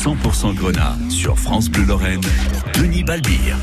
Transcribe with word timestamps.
100% 0.00 0.54
Grenat 0.54 0.96
sur 1.10 1.38
France 1.38 1.68
Bleu 1.68 1.84
Lorraine, 1.84 2.22
Denis 2.72 3.04
Balbire. 3.04 3.58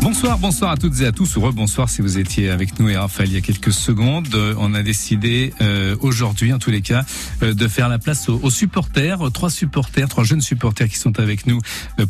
Bonsoir, 0.00 0.38
bonsoir 0.38 0.70
à 0.70 0.76
toutes 0.76 1.00
et 1.00 1.06
à 1.06 1.10
tous. 1.10 1.36
Heureux 1.36 1.50
bonsoir 1.50 1.88
si 1.88 2.02
vous 2.02 2.18
étiez 2.18 2.50
avec 2.50 2.78
nous 2.78 2.88
et 2.88 2.96
Raphaël 2.96 3.28
il 3.28 3.34
y 3.34 3.36
a 3.36 3.40
quelques 3.40 3.72
secondes. 3.72 4.28
Euh, 4.36 4.54
on 4.58 4.74
a 4.74 4.84
décidé 4.84 5.54
euh, 5.60 5.96
aujourd'hui, 6.02 6.52
en 6.52 6.60
tous 6.60 6.70
les 6.70 6.82
cas, 6.82 7.04
euh, 7.42 7.52
de 7.52 7.66
faire 7.66 7.88
la 7.88 7.98
place 7.98 8.28
aux, 8.28 8.48
supporters. 8.48 9.18
Trois 9.32 9.50
supporters, 9.50 10.08
trois 10.08 10.22
jeunes 10.22 10.40
supporters 10.40 10.88
qui 10.88 10.98
sont 10.98 11.18
avec 11.18 11.48
nous 11.48 11.58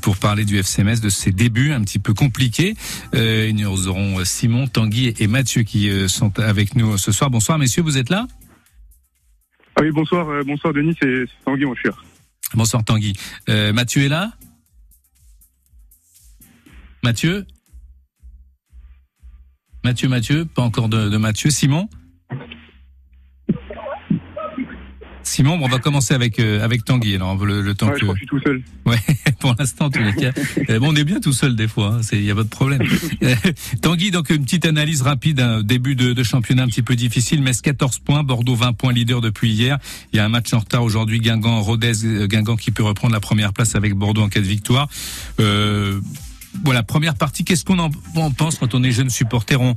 pour 0.03 0.19
parler 0.19 0.45
du 0.45 0.59
FCMS, 0.59 1.01
de 1.01 1.09
ses 1.09 1.33
débuts 1.33 1.73
un 1.73 1.81
petit 1.81 1.99
peu 1.99 2.13
compliqués. 2.13 2.75
nous 3.15 3.89
aurons 3.89 4.23
Simon, 4.27 4.67
Tanguy 4.67 5.15
et 5.19 5.29
Mathieu 5.29 5.63
qui 5.63 5.91
sont 6.11 6.39
avec 6.39 6.77
nous 6.77 6.99
ce 6.99 7.11
soir. 7.11 7.31
Bonsoir 7.31 7.59
messieurs, 7.59 7.83
vous 7.83 7.97
êtes 7.97 8.11
là? 8.11 8.27
Ah 9.77 9.81
Oui, 9.81 9.91
bonsoir, 9.93 10.27
bonsoir 10.45 10.75
Denis, 10.75 10.95
c'est 11.01 11.25
Tanguy 11.47 11.65
mon 11.65 11.75
cher. 11.75 11.95
Bonsoir 12.55 12.84
Tanguy. 12.84 13.14
Mathieu 13.48 14.05
est 14.05 14.09
là? 14.09 14.32
Mathieu? 17.03 17.46
Mathieu, 19.85 20.08
Mathieu, 20.08 20.44
pas 20.44 20.63
encore 20.63 20.89
de, 20.89 21.17
Mathieu. 21.17 21.50
Simon? 21.50 21.89
Simon, 25.25 25.58
on 25.62 25.68
va 25.68 25.79
commencer 25.79 26.14
avec 26.14 26.39
euh, 26.39 26.64
avec 26.64 26.85
Tanguy. 26.85 27.14
Alors 27.14 27.36
le, 27.44 27.63
le 27.63 27.75
temps 27.75 27.86
ouais, 27.86 27.94
que. 27.94 28.00
Je, 28.00 28.04
crois 28.04 28.14
que 28.14 28.21
je 28.21 28.26
suis 28.26 28.29
tout 28.29 28.40
seul. 28.40 28.63
Ouais, 28.86 28.99
pour 29.39 29.54
l'instant, 29.58 29.90
tous 29.90 30.03
les 30.03 30.14
cas. 30.14 30.32
Euh, 30.68 30.79
bon, 30.79 30.93
on 30.93 30.96
est 30.96 31.04
bien 31.04 31.18
tout 31.18 31.32
seul 31.32 31.57
des 31.57 31.67
fois. 31.67 31.99
Il 32.12 32.19
hein, 32.19 32.22
y 32.22 32.30
a 32.30 32.34
pas 32.34 32.44
de 32.44 32.48
problème. 32.48 32.83
Euh, 33.22 33.34
Tanguy, 33.80 34.11
donc 34.11 34.30
une 34.30 34.44
petite 34.44 34.66
analyse 34.66 35.03
rapide. 35.03 35.41
Un 35.41 35.62
début 35.62 35.94
de, 35.94 36.12
de, 36.12 36.22
championnat 36.22 36.64
un 36.64 36.66
petit 36.66 36.83
peu 36.83 36.97
difficile. 36.97 37.42
Metz 37.42 37.61
14 37.61 38.00
points, 38.00 38.22
Bordeaux 38.22 38.55
20 38.55 38.72
points 38.72 38.92
leader 38.92 39.20
depuis 39.20 39.53
hier. 39.53 39.78
Il 40.12 40.16
y 40.16 40.20
a 40.20 40.25
un 40.25 40.28
match 40.28 40.53
en 40.53 40.58
retard 40.58 40.83
aujourd'hui. 40.83 41.20
Guingamp, 41.20 41.61
Rodez, 41.61 42.27
Guingamp 42.27 42.56
qui 42.56 42.70
peut 42.70 42.83
reprendre 42.83 43.12
la 43.14 43.20
première 43.20 43.52
place 43.52 43.75
avec 43.75 43.94
Bordeaux 43.94 44.22
en 44.22 44.28
cas 44.28 44.41
de 44.41 44.47
victoire. 44.47 44.89
Euh, 45.41 46.00
voilà, 46.64 46.82
première 46.82 47.14
partie. 47.14 47.44
Qu'est-ce 47.44 47.64
qu'on 47.64 47.78
en, 47.78 47.91
pense 48.30 48.58
quand 48.58 48.75
on 48.75 48.82
est 48.82 48.92
jeune 48.92 49.10
supporter? 49.10 49.60
On, 49.60 49.77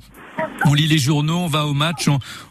on 0.65 0.73
lit 0.73 0.87
les 0.87 0.97
journaux, 0.97 1.37
on 1.37 1.47
va 1.47 1.65
au 1.65 1.73
match, 1.73 2.07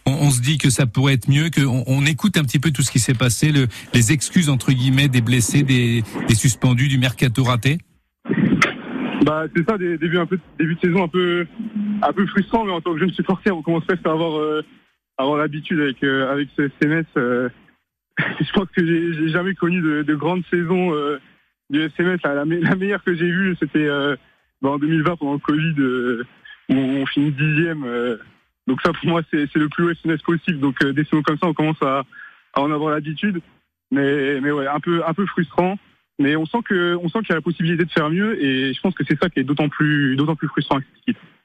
on, 0.07 0.31
se 0.31 0.41
dit 0.41 0.59
que 0.59 0.71
ça 0.71 0.87
pourrait 0.87 1.15
être 1.15 1.29
mieux, 1.29 1.51
qu'on 1.51 1.85
on 1.87 2.07
écoute 2.07 2.37
un 2.37 2.43
petit 2.43 2.59
peu 2.59 2.71
tout 2.71 2.83
ce 2.83 2.91
qui 2.91 2.99
s'est 2.99 3.15
passé, 3.15 3.53
le, 3.53 3.67
les 3.93 4.13
excuses 4.13 4.49
entre 4.49 4.73
guillemets 4.73 5.09
des 5.09 5.21
blessés, 5.21 5.63
des, 5.63 6.03
suspendus, 6.35 6.89
du 6.89 6.99
mercato 6.99 7.43
raté. 7.45 7.79
Bah 9.25 9.45
c'est 9.55 9.69
ça, 9.69 9.79
des 9.79 9.99
un 10.17 10.27
peu 10.27 10.39
début 10.59 10.75
de 10.75 10.81
saison 10.81 11.05
un 11.05 11.09
peu 11.09 11.47
un 12.03 12.13
peu 12.13 12.27
frustrant, 12.27 12.65
mais 12.65 12.73
en 12.73 12.81
tant 12.81 12.93
que 12.93 12.99
jeune 12.99 13.13
supporter, 13.13 13.51
on 13.51 13.63
commence 13.63 13.85
presque 13.85 14.07
à 14.07 14.11
avoir 14.11 14.39
euh, 14.39 14.63
avoir 15.17 15.39
l'habitude 15.39 15.81
avec 15.81 16.03
euh, 16.05 16.31
avec 16.31 16.49
ce 16.57 16.63
SMS. 16.63 17.07
Euh, 17.17 17.49
je 18.19 18.53
pense 18.53 18.69
que 18.77 18.85
j'ai 18.85 19.29
jamais 19.31 19.55
connu 19.55 19.81
de, 19.81 20.03
de 20.03 20.15
grandes 20.15 20.45
saisons 20.51 20.93
du 21.71 21.81
SMS, 21.81 22.21
la, 22.23 22.45
meilleure 22.45 23.03
que 23.03 23.15
j'ai 23.15 23.31
vue, 23.31 23.57
c'était 23.59 23.89
bah, 24.63 24.71
en 24.71 24.79
2020 24.79 25.17
pendant 25.17 25.33
le 25.33 25.39
Covid, 25.39 25.75
où 26.69 26.75
on 26.75 27.07
finit 27.07 27.31
dixième. 27.31 27.85
Euh. 27.85 28.17
donc 28.67 28.81
ça, 28.83 28.93
pour 28.93 29.09
moi, 29.09 29.23
c'est 29.31 29.55
le 29.55 29.69
plus 29.69 29.85
haut 29.85 29.91
SMS 29.91 30.23
possible. 30.23 30.61
Donc 30.61 30.85
des 30.85 31.05
saisons 31.05 31.23
comme 31.23 31.39
ça, 31.39 31.47
on 31.47 31.55
commence 31.55 31.83
à, 31.83 32.05
à 32.55 32.61
en 32.61 32.71
avoir 32.71 32.93
l'habitude. 32.93 33.41
Mais, 33.91 34.41
mais 34.41 34.51
ouais, 34.51 34.67
un 34.67 34.81
peu, 34.81 35.03
un 35.07 35.15
peu 35.15 35.27
frustrant. 35.27 35.79
Mais 36.21 36.37
on 36.37 36.47
sent 36.47 36.59
que, 36.69 36.97
on 37.03 37.09
sent 37.09 37.19
qu'il 37.21 37.31
y 37.31 37.33
a 37.33 37.37
la 37.37 37.41
possibilité 37.41 37.85
de 37.85 37.91
faire 37.91 38.09
mieux, 38.09 38.41
et 38.43 38.73
je 38.73 38.81
pense 38.81 38.95
que 38.95 39.03
c'est 39.09 39.19
ça 39.21 39.29
qui 39.29 39.41
est 39.41 39.45
d'autant 39.45 39.69
plus, 39.69 40.15
d'autant 40.15 40.37
plus 40.37 40.47
frustrant. 40.47 40.79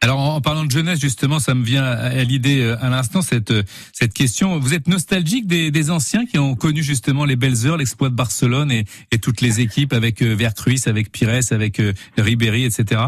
Alors, 0.01 0.19
en 0.19 0.41
parlant 0.41 0.63
de 0.63 0.69
jeunesse, 0.69 0.99
justement, 0.99 1.39
ça 1.39 1.55
me 1.55 1.63
vient 1.63 1.83
à 1.83 2.23
l'idée 2.23 2.61
euh, 2.61 2.77
à 2.79 2.89
l'instant 2.89 3.23
cette 3.23 3.49
euh, 3.49 3.63
cette 3.93 4.13
question. 4.13 4.59
Vous 4.59 4.75
êtes 4.75 4.87
nostalgique 4.87 5.47
des, 5.47 5.71
des 5.71 5.89
anciens 5.89 6.25
qui 6.25 6.37
ont 6.37 6.55
connu 6.55 6.83
justement 6.83 7.25
les 7.25 7.35
belles 7.35 7.65
heures, 7.65 7.77
l'exploit 7.77 8.09
de 8.09 8.15
Barcelone 8.15 8.71
et, 8.71 8.85
et 9.11 9.17
toutes 9.17 9.41
les 9.41 9.59
équipes 9.59 9.91
avec 9.91 10.21
euh, 10.21 10.35
Vercruis, 10.35 10.81
avec 10.85 11.11
Pires, 11.11 11.51
avec 11.51 11.81
Ribéry, 12.17 12.63
etc. 12.63 13.01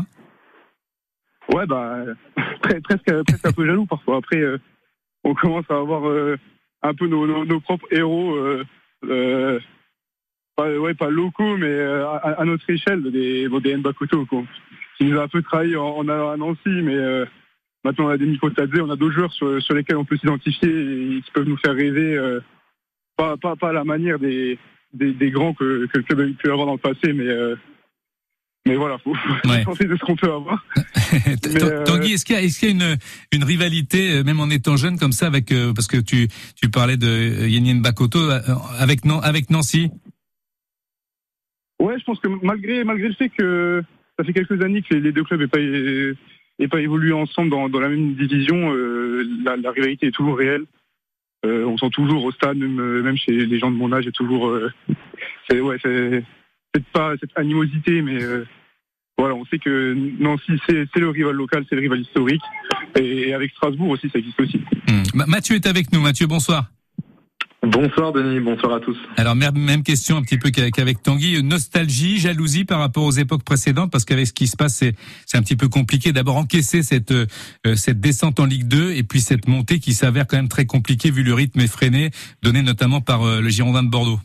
Ouais, 1.54 1.66
bah 1.66 2.06
presque, 2.62 3.10
un 3.10 3.52
peu 3.52 3.66
jaloux 3.66 3.86
parfois. 3.86 4.18
Après, 4.18 4.42
on 5.24 5.34
commence 5.34 5.66
à 5.70 5.78
avoir 5.78 6.04
un 6.84 6.94
peu 6.94 7.08
nos, 7.08 7.60
propres 7.60 7.88
héros. 7.92 8.36
Euh, 9.06 9.60
pas, 10.56 10.70
ouais, 10.78 10.94
pas 10.94 11.10
locaux, 11.10 11.58
mais 11.58 11.68
euh, 11.68 12.08
à, 12.08 12.44
notre 12.46 12.70
échelle, 12.70 13.04
des, 13.12 13.48
bon, 13.48 13.60
des. 13.60 13.76
Qui 14.98 15.06
nous 15.06 15.18
a 15.18 15.24
un 15.24 15.28
peu 15.28 15.42
trahi 15.42 15.76
en, 15.76 16.08
à 16.08 16.38
Nancy, 16.38 16.60
mais 16.66 16.96
euh, 16.96 17.26
maintenant 17.84 18.06
on 18.06 18.10
a 18.10 18.18
des 18.18 18.26
Miko 18.26 18.50
on 18.50 18.90
a 18.90 18.96
d'autres 18.96 19.12
joueurs 19.12 19.34
sur, 19.34 19.74
lesquels 19.74 19.98
on 19.98 20.06
peut 20.06 20.18
s'identifier 20.18 20.70
et 20.70 21.22
qui 21.22 21.32
peuvent 21.32 21.48
nous 21.48 21.58
faire 21.58 21.74
rêver, 21.74 22.16
euh, 22.18 22.40
pas, 23.18 23.36
à 23.62 23.72
la 23.72 23.84
manière 23.84 24.20
des, 24.20 24.60
grands 24.94 25.54
que, 25.54 25.88
que 25.88 25.98
le 25.98 26.04
club 26.04 26.20
a 26.20 26.50
avoir 26.50 26.68
dans 26.68 26.74
le 26.74 26.78
passé, 26.78 27.14
mais 27.14 27.28
mais 28.68 28.76
voilà, 28.76 28.98
faut, 29.00 29.14
ouais. 29.46 29.64
penser 29.64 29.86
de 29.86 29.96
ce 29.96 30.02
qu'on 30.06 30.16
peut 30.16 30.32
avoir. 30.32 30.64
Tanguy, 31.86 32.14
est-ce 32.14 32.26
qu'il 32.26 32.36
y 32.36 32.38
a, 32.38 32.44
est-ce 32.44 32.60
qu'il 32.60 32.70
y 32.70 32.72
a 32.72 32.76
une, 32.76 32.98
une 33.32 33.44
rivalité, 33.44 34.24
même 34.24 34.40
en 34.40 34.50
étant 34.50 34.78
jeune 34.78 35.00
comme 35.00 35.12
ça, 35.12 35.28
avec 35.28 35.54
parce 35.76 35.88
que 35.88 35.98
tu, 35.98 36.28
tu 36.62 36.70
parlais 36.70 36.98
de 36.98 37.48
Yenien 37.48 37.82
Bakoto, 37.82 38.20
avec, 38.80 39.00
avec 39.24 39.50
Nancy? 39.50 39.90
Ouais, 41.82 41.98
je 41.98 42.04
pense 42.04 42.20
que 42.20 42.28
malgré 42.44 42.84
malgré 42.84 43.08
le 43.08 43.16
fait 43.16 43.30
que 43.30 43.84
ça 44.18 44.24
fait 44.24 44.34
quelques 44.34 44.62
années 44.64 44.84
que 44.84 44.94
les 44.94 45.12
deux 45.12 45.24
clubs 45.24 45.42
n'aient 45.42 45.48
pas 45.48 45.60
aient 45.60 46.68
pas 46.68 46.80
évolué 46.80 47.12
ensemble 47.12 47.50
dans, 47.50 47.70
dans 47.70 47.80
la 47.80 47.90
même 47.90 48.14
division, 48.14 48.72
euh, 48.72 49.28
la, 49.44 49.58
la, 49.58 49.72
rivalité 49.72 50.08
est 50.08 50.12
toujours 50.12 50.38
réelle. 50.38 50.66
Euh, 51.44 51.66
on 51.66 51.78
sent 51.80 51.90
toujours 51.92 52.24
au 52.24 52.32
stade, 52.32 52.58
même, 52.58 53.02
même 53.02 53.18
chez 53.18 53.32
les 53.32 53.58
gens 53.58 53.72
de 53.72 53.78
mon 53.78 53.92
âge, 53.92 54.06
a 54.06 54.12
toujours 54.12 54.50
euh, 54.50 54.72
c'est 55.50 55.60
ouais, 55.60 55.78
c'est 55.82 56.24
pas 56.94 57.14
cette 57.20 57.32
animosité, 57.36 58.02
mais 58.02 58.22
euh, 58.22 58.46
voilà, 59.18 59.36
on 59.36 59.46
sait 59.46 59.60
que 59.60 59.96
Nancy 60.20 60.54
c'est 60.68 60.96
le 60.96 61.10
rival 61.10 61.36
local, 61.36 61.66
c'est 61.70 61.76
le 61.76 61.82
rival 61.82 62.02
historique, 62.02 62.42
et 63.00 63.34
avec 63.34 63.52
Strasbourg 63.52 63.90
aussi, 63.90 64.10
ça 64.10 64.20
existe 64.20 64.40
aussi. 64.40 64.58
Mmh. 64.58 65.24
Mathieu 65.28 65.56
est 65.56 65.68
avec 65.68 65.92
nous. 65.92 66.02
Mathieu, 66.02 66.28
bonsoir. 66.28 66.72
Bonsoir 67.64 68.12
Denis, 68.12 68.40
bonsoir 68.40 68.74
à 68.74 68.80
tous. 68.80 68.98
Alors 69.18 69.36
même 69.36 69.84
question 69.84 70.18
un 70.18 70.24
petit 70.24 70.40
peu 70.40 70.50
qu'avec 70.50 71.04
Tanguy, 71.04 71.44
nostalgie, 71.44 72.18
jalousie 72.18 72.66
par 72.66 72.80
rapport 72.80 73.04
aux 73.04 73.12
époques 73.12 73.44
précédentes, 73.44 73.92
parce 73.92 74.04
qu'avec 74.04 74.26
ce 74.26 74.34
qui 74.34 74.48
se 74.48 74.58
passe, 74.58 74.78
c'est 74.78 74.96
c'est 75.28 75.38
un 75.38 75.44
petit 75.44 75.56
peu 75.56 75.68
compliqué. 75.68 76.12
D'abord 76.12 76.38
encaisser 76.38 76.82
cette 76.82 77.12
euh, 77.12 77.28
cette 77.76 78.00
descente 78.00 78.40
en 78.40 78.46
Ligue 78.46 78.68
2 78.68 78.94
et 78.94 79.04
puis 79.04 79.22
cette 79.22 79.48
montée 79.48 79.78
qui 79.78 79.94
s'avère 79.94 80.26
quand 80.26 80.38
même 80.38 80.48
très 80.48 80.66
compliquée 80.66 81.12
vu 81.12 81.22
le 81.22 81.36
rythme 81.36 81.60
effréné 81.60 82.10
donné 82.42 82.64
notamment 82.64 83.00
par 83.00 83.24
euh, 83.24 83.42
le 83.42 83.50
Girondin 83.50 83.84
de 83.84 83.90
Bordeaux. 83.90 84.20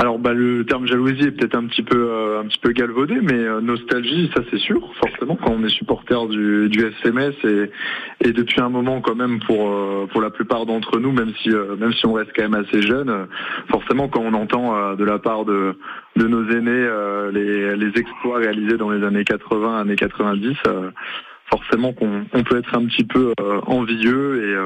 Alors 0.00 0.18
bah, 0.18 0.32
le 0.32 0.64
terme 0.64 0.86
jalousie 0.86 1.24
est 1.24 1.30
peut-être 1.32 1.56
un 1.56 1.66
petit 1.66 1.82
peu 1.82 2.08
euh, 2.08 2.40
un 2.40 2.46
petit 2.46 2.58
peu 2.58 2.72
galvaudé, 2.72 3.18
mais 3.20 3.34
euh, 3.34 3.60
nostalgie, 3.60 4.30
ça 4.34 4.40
c'est 4.50 4.58
sûr, 4.58 4.80
forcément 4.98 5.36
quand 5.36 5.50
on 5.52 5.62
est 5.62 5.68
supporter 5.68 6.26
du, 6.28 6.70
du 6.70 6.86
SMS 6.86 7.34
et, 7.44 7.70
et 8.24 8.32
depuis 8.32 8.62
un 8.62 8.70
moment 8.70 9.02
quand 9.02 9.14
même 9.14 9.40
pour 9.40 9.70
euh, 9.70 10.06
pour 10.10 10.22
la 10.22 10.30
plupart 10.30 10.64
d'entre 10.64 10.98
nous, 10.98 11.12
même 11.12 11.34
si 11.42 11.50
même 11.50 11.92
si 11.92 12.06
on 12.06 12.14
reste 12.14 12.30
quand 12.34 12.48
même 12.48 12.54
assez 12.54 12.80
jeune, 12.80 13.28
forcément 13.68 14.08
quand 14.08 14.22
on 14.22 14.32
entend 14.32 14.94
de 14.94 15.04
la 15.04 15.18
part 15.18 15.44
de 15.44 15.76
de 16.16 16.26
nos 16.26 16.48
aînés 16.48 16.88
les 17.34 17.76
les 17.76 18.00
exploits 18.00 18.38
réalisés 18.38 18.78
dans 18.78 18.88
les 18.88 19.04
années 19.04 19.24
80, 19.24 19.80
années 19.82 19.96
90, 19.96 20.56
forcément 21.50 21.92
qu'on 21.92 22.24
on 22.32 22.42
peut 22.42 22.56
être 22.56 22.74
un 22.74 22.86
petit 22.86 23.04
peu 23.04 23.34
envieux 23.66 24.48
et 24.48 24.56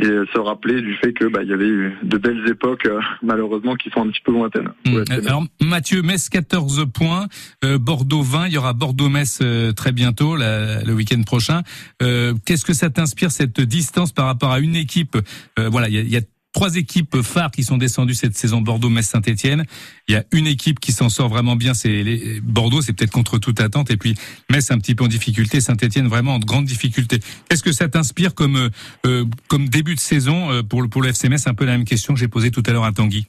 et 0.00 0.06
se 0.32 0.38
rappeler 0.38 0.80
du 0.80 0.94
fait 0.94 1.12
que 1.12 1.26
bah, 1.26 1.40
il 1.42 1.50
y 1.50 1.52
avait 1.52 1.68
eu 1.68 1.92
de 2.02 2.16
belles 2.16 2.48
époques 2.48 2.86
euh, 2.86 3.00
malheureusement 3.22 3.74
qui 3.74 3.90
sont 3.90 4.00
un 4.00 4.08
petit 4.08 4.22
peu 4.24 4.32
lointaines. 4.32 4.70
Mmh. 4.86 5.26
Alors 5.26 5.44
Mathieu, 5.60 6.02
Metz 6.02 6.28
14 6.28 6.86
points, 6.92 7.26
euh, 7.64 7.78
Bordeaux 7.78 8.22
20, 8.22 8.46
il 8.46 8.54
y 8.54 8.58
aura 8.58 8.72
Bordeaux-Metz 8.72 9.40
euh, 9.42 9.72
très 9.72 9.92
bientôt 9.92 10.36
le 10.36 10.92
week-end 10.92 11.22
prochain. 11.22 11.62
Qu'est-ce 12.00 12.64
que 12.64 12.72
ça 12.72 12.88
t'inspire 12.90 13.30
cette 13.30 13.60
distance 13.60 14.12
par 14.12 14.26
rapport 14.26 14.50
à 14.50 14.60
une 14.60 14.76
équipe? 14.76 15.16
Voilà, 15.56 15.88
il 15.88 15.94
y 15.94 15.98
a, 15.98 16.02
y 16.02 16.16
a 16.16 16.26
trois 16.52 16.76
équipes 16.76 17.22
phares 17.22 17.50
qui 17.50 17.62
sont 17.62 17.78
descendues 17.78 18.14
cette 18.14 18.34
saison 18.34 18.60
Bordeaux, 18.60 18.88
Metz, 18.88 19.06
Saint-Etienne. 19.06 19.64
Il 20.08 20.14
y 20.14 20.16
a 20.16 20.24
une 20.32 20.46
équipe 20.46 20.80
qui 20.80 20.92
s'en 20.92 21.08
sort 21.08 21.28
vraiment 21.28 21.56
bien, 21.56 21.74
c'est 21.74 22.02
les... 22.02 22.40
Bordeaux, 22.40 22.82
c'est 22.82 22.92
peut-être 22.92 23.12
contre 23.12 23.38
toute 23.38 23.60
attente, 23.60 23.90
et 23.90 23.96
puis 23.96 24.14
Metz 24.50 24.70
un 24.70 24.78
petit 24.78 24.94
peu 24.94 25.04
en 25.04 25.08
difficulté, 25.08 25.60
Saint-Etienne 25.60 26.08
vraiment 26.08 26.34
en 26.34 26.38
grande 26.38 26.64
difficulté. 26.64 27.20
Qu'est-ce 27.48 27.62
que 27.62 27.72
ça 27.72 27.88
t'inspire 27.88 28.34
comme 28.34 28.56
euh, 28.56 28.68
euh, 29.06 29.24
comme 29.48 29.68
début 29.68 29.94
de 29.94 30.00
saison 30.00 30.50
euh, 30.50 30.62
pour 30.62 30.82
le 30.82 30.88
pour 30.88 31.02
le 31.02 31.08
FC 31.08 31.28
Metz? 31.28 31.46
Un 31.46 31.54
peu 31.54 31.64
la 31.64 31.72
même 31.72 31.84
question 31.84 32.14
que 32.14 32.20
j'ai 32.20 32.28
posée 32.28 32.50
tout 32.50 32.62
à 32.66 32.72
l'heure 32.72 32.84
à 32.84 32.92
Tanguy. 32.92 33.26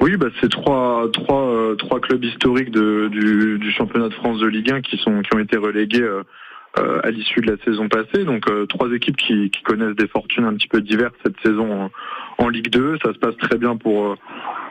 Oui, 0.00 0.16
bah 0.16 0.26
c'est 0.40 0.50
trois 0.50 1.06
trois 1.12 1.76
trois 1.78 2.00
clubs 2.00 2.24
historiques 2.24 2.70
de, 2.70 3.08
du, 3.12 3.58
du 3.60 3.70
championnat 3.72 4.08
de 4.08 4.14
France 4.14 4.40
de 4.40 4.46
Ligue 4.46 4.72
1 4.72 4.80
qui 4.80 4.96
sont 4.98 5.22
qui 5.22 5.34
ont 5.36 5.38
été 5.38 5.56
relégués 5.56 6.00
euh, 6.00 6.24
à 6.74 7.10
l'issue 7.10 7.40
de 7.40 7.52
la 7.52 7.62
saison 7.64 7.88
passée. 7.88 8.24
Donc 8.24 8.48
euh, 8.48 8.66
trois 8.66 8.90
équipes 8.92 9.16
qui, 9.16 9.50
qui, 9.50 9.62
connaissent 9.62 9.96
des 9.96 10.08
fortunes 10.08 10.44
un 10.44 10.54
petit 10.54 10.68
peu 10.68 10.80
diverses 10.80 11.14
cette 11.24 11.38
saison 11.40 11.90
en, 12.38 12.48
Ligue 12.48 12.70
2. 12.70 12.98
Ça 13.04 13.12
se 13.12 13.18
passe 13.18 13.36
très 13.36 13.58
bien 13.58 13.76
pour 13.76 14.06
euh, 14.06 14.14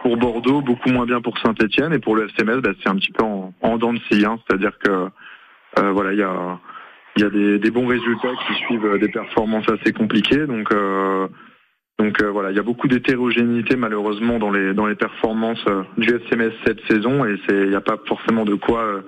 pour 0.02 0.18
Bordeaux, 0.18 0.62
beaucoup 0.62 0.90
moins 0.90 1.06
bien 1.06 1.22
pour 1.22 1.38
Saint-Etienne 1.38 1.94
et 1.94 2.00
pour 2.00 2.16
le 2.16 2.28
FCMS, 2.28 2.62
bah, 2.62 2.72
c'est 2.82 2.90
un 2.90 2.96
petit 2.96 3.12
peu 3.12 3.24
en, 3.24 3.54
en 3.62 3.78
dents 3.78 3.94
de 3.94 4.00
scie. 4.10 4.26
Hein. 4.26 4.40
C'est-à-dire 4.48 4.78
que 4.80 5.10
voilà, 5.78 6.14
il 6.14 6.20
y 6.20 6.24
a 6.24 6.60
il 7.18 7.24
y 7.24 7.26
a 7.26 7.30
des, 7.30 7.60
des, 7.60 7.72
bons 7.72 7.88
résultats 7.88 8.32
qui 8.48 8.54
suivent 8.66 8.98
des 9.00 9.10
performances 9.10 9.70
assez 9.70 9.94
compliquées. 9.94 10.48
Donc 10.48 10.74
Donc 12.02 12.20
euh, 12.20 12.32
voilà, 12.32 12.50
il 12.50 12.56
y 12.56 12.60
a 12.60 12.64
beaucoup 12.64 12.88
d'hétérogénéité 12.88 13.76
malheureusement 13.76 14.40
dans 14.40 14.50
les 14.50 14.74
dans 14.74 14.88
les 14.88 14.96
performances 14.96 15.64
euh, 15.68 15.84
du 16.00 16.10
SMS 16.10 16.52
cette 16.66 16.80
saison 16.90 17.26
et 17.26 17.36
c'est 17.48 17.56
il 17.56 17.70
n'y 17.70 17.76
a 17.76 17.82
pas 17.82 18.00
forcément 18.08 18.44
de 18.44 18.56
quoi 18.56 18.82
euh, 18.82 19.02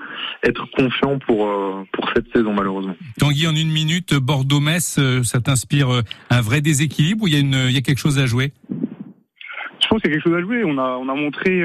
être 0.44 0.70
confiant 0.78 1.18
pour 1.18 1.50
pour 1.92 2.12
cette 2.14 2.32
saison 2.32 2.54
malheureusement. 2.54 2.96
Tanguy 3.18 3.48
en 3.48 3.56
une 3.56 3.72
minute, 3.72 4.14
Bordeaux-Metz, 4.14 5.00
ça 5.24 5.42
t'inspire 5.42 6.04
un 6.30 6.42
vrai 6.42 6.62
déséquilibre 6.62 7.24
ou 7.24 7.28
il 7.28 7.34
y 7.34 7.38
a 7.38 7.40
une 7.40 7.66
il 7.68 7.72
y 7.72 7.78
a 7.78 7.82
quelque 7.82 7.98
chose 7.98 8.20
à 8.20 8.28
jouer? 8.28 8.52
Je 8.70 9.88
pense 9.88 10.00
qu'il 10.00 10.12
y 10.12 10.14
a 10.14 10.18
quelque 10.18 10.30
chose 10.30 10.38
à 10.38 10.42
jouer. 10.42 10.64
On 10.64 10.78
a 10.78 10.96
on 11.02 11.10
a 11.10 11.16
montré 11.16 11.62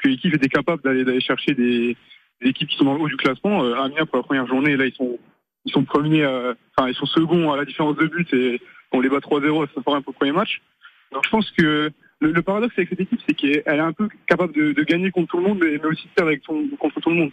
que 0.00 0.08
l'équipe 0.08 0.32
était 0.32 0.48
capable 0.48 0.80
d'aller 0.84 1.04
d'aller 1.04 1.20
chercher 1.20 1.54
des, 1.54 1.96
équipes 2.40 2.68
qui 2.68 2.76
sont 2.76 2.84
dans 2.84 2.94
le 2.94 3.00
haut 3.00 3.08
du 3.08 3.16
classement. 3.16 3.64
Amiens 3.64 4.06
pour 4.06 4.18
la 4.18 4.22
première 4.22 4.46
journée 4.46 4.76
là 4.76 4.86
ils 4.86 4.94
sont 4.94 5.18
ils 5.64 5.72
sont 5.72 5.82
premiers, 5.82 6.24
enfin 6.24 6.88
ils 6.88 6.94
sont 6.94 7.06
seconds 7.06 7.50
à 7.50 7.56
la 7.56 7.64
différence 7.64 7.96
de 7.96 8.06
but 8.06 8.32
et 8.32 8.60
on 8.92 9.00
les 9.00 9.08
bat 9.08 9.18
3-0, 9.18 9.66
ça 9.74 9.82
fait 9.82 9.90
un 9.90 10.02
peu 10.02 10.10
le 10.10 10.14
premier 10.14 10.32
match. 10.32 10.60
Donc 11.12 11.24
je 11.24 11.30
pense 11.30 11.50
que 11.52 11.90
le, 12.20 12.42
paradoxe 12.42 12.74
avec 12.76 12.88
cette 12.88 13.00
équipe, 13.00 13.20
c'est 13.26 13.34
qu'elle 13.34 13.62
est 13.66 13.78
un 13.78 13.92
peu 13.92 14.08
capable 14.26 14.52
de, 14.52 14.82
gagner 14.82 15.10
contre 15.10 15.28
tout 15.28 15.36
le 15.38 15.44
monde, 15.44 15.58
mais, 15.62 15.84
aussi 15.84 16.06
de 16.06 16.12
perdre 16.14 16.30
avec 16.30 16.42
contre 16.44 17.00
tout 17.00 17.10
le 17.10 17.16
monde. 17.16 17.30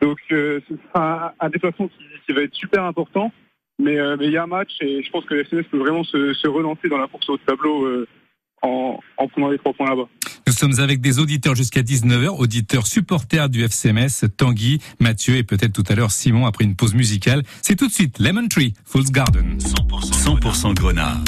Donc 0.00 0.18
euh, 0.32 0.60
ce 0.68 0.74
sera 0.88 1.34
un, 1.40 1.50
déplacement 1.50 1.88
qui, 2.26 2.32
va 2.32 2.42
être 2.42 2.54
super 2.54 2.84
important. 2.84 3.32
Euh, 3.80 4.16
mais 4.18 4.26
il 4.26 4.32
y 4.32 4.36
a 4.36 4.42
un 4.42 4.48
match 4.48 4.72
et 4.80 5.02
je 5.02 5.10
pense 5.10 5.24
que 5.24 5.34
la 5.34 5.42
FCMS 5.42 5.64
peut 5.70 5.78
vraiment 5.78 6.02
se, 6.02 6.48
relancer 6.48 6.88
dans 6.88 6.98
la 6.98 7.06
course 7.06 7.28
au 7.28 7.38
tableau 7.38 7.84
euh, 7.84 8.08
en, 8.62 8.98
en, 9.16 9.28
prenant 9.28 9.48
les 9.50 9.58
trois 9.58 9.72
points 9.72 9.88
là-bas. 9.88 10.08
Nous 10.46 10.52
sommes 10.52 10.80
avec 10.80 11.00
des 11.00 11.18
auditeurs 11.18 11.54
jusqu'à 11.54 11.82
19h, 11.82 12.28
auditeurs 12.28 12.86
supporters 12.86 13.48
du 13.48 13.62
FCMS, 13.62 14.28
Tanguy, 14.36 14.80
Mathieu 15.00 15.36
et 15.36 15.44
peut-être 15.44 15.72
tout 15.72 15.84
à 15.88 15.94
l'heure 15.94 16.10
Simon 16.10 16.46
après 16.46 16.64
une 16.64 16.74
pause 16.74 16.94
musicale. 16.94 17.42
C'est 17.62 17.76
tout 17.76 17.88
de 17.88 17.92
suite 17.92 18.18
Lemon 18.18 18.48
Tree, 18.48 18.74
Fool's 18.84 19.10
Garden. 19.10 19.58
100%, 19.58 20.54
100 20.54 20.74
Grenat. 20.74 21.18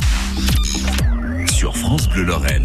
Sur 1.53 1.77
France 1.77 2.09
Bleu 2.09 2.25
Lorraine. 2.25 2.65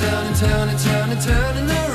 Turning, 0.00 0.34
turning, 0.34 0.78
turning, 0.78 1.18
turning 1.18 1.70
around. 1.70 1.89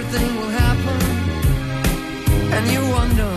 Everything 0.00 0.36
will 0.36 0.48
happen. 0.48 0.98
And 2.56 2.64
you 2.74 2.80
wonder, 2.98 3.32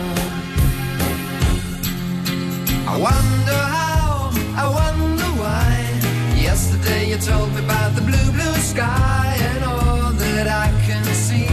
I 2.92 2.96
wonder 3.08 3.60
how, 3.76 4.30
I 4.62 4.66
wonder 4.80 5.28
why. 5.42 5.68
Yesterday 6.40 7.10
you 7.10 7.18
told 7.18 7.52
me 7.54 7.60
about 7.64 7.94
the 7.94 8.00
blue, 8.00 8.28
blue 8.32 8.56
sky, 8.72 9.36
and 9.50 9.64
all 9.64 10.12
that 10.12 10.46
I 10.48 10.68
can 10.86 11.04
see 11.26 11.48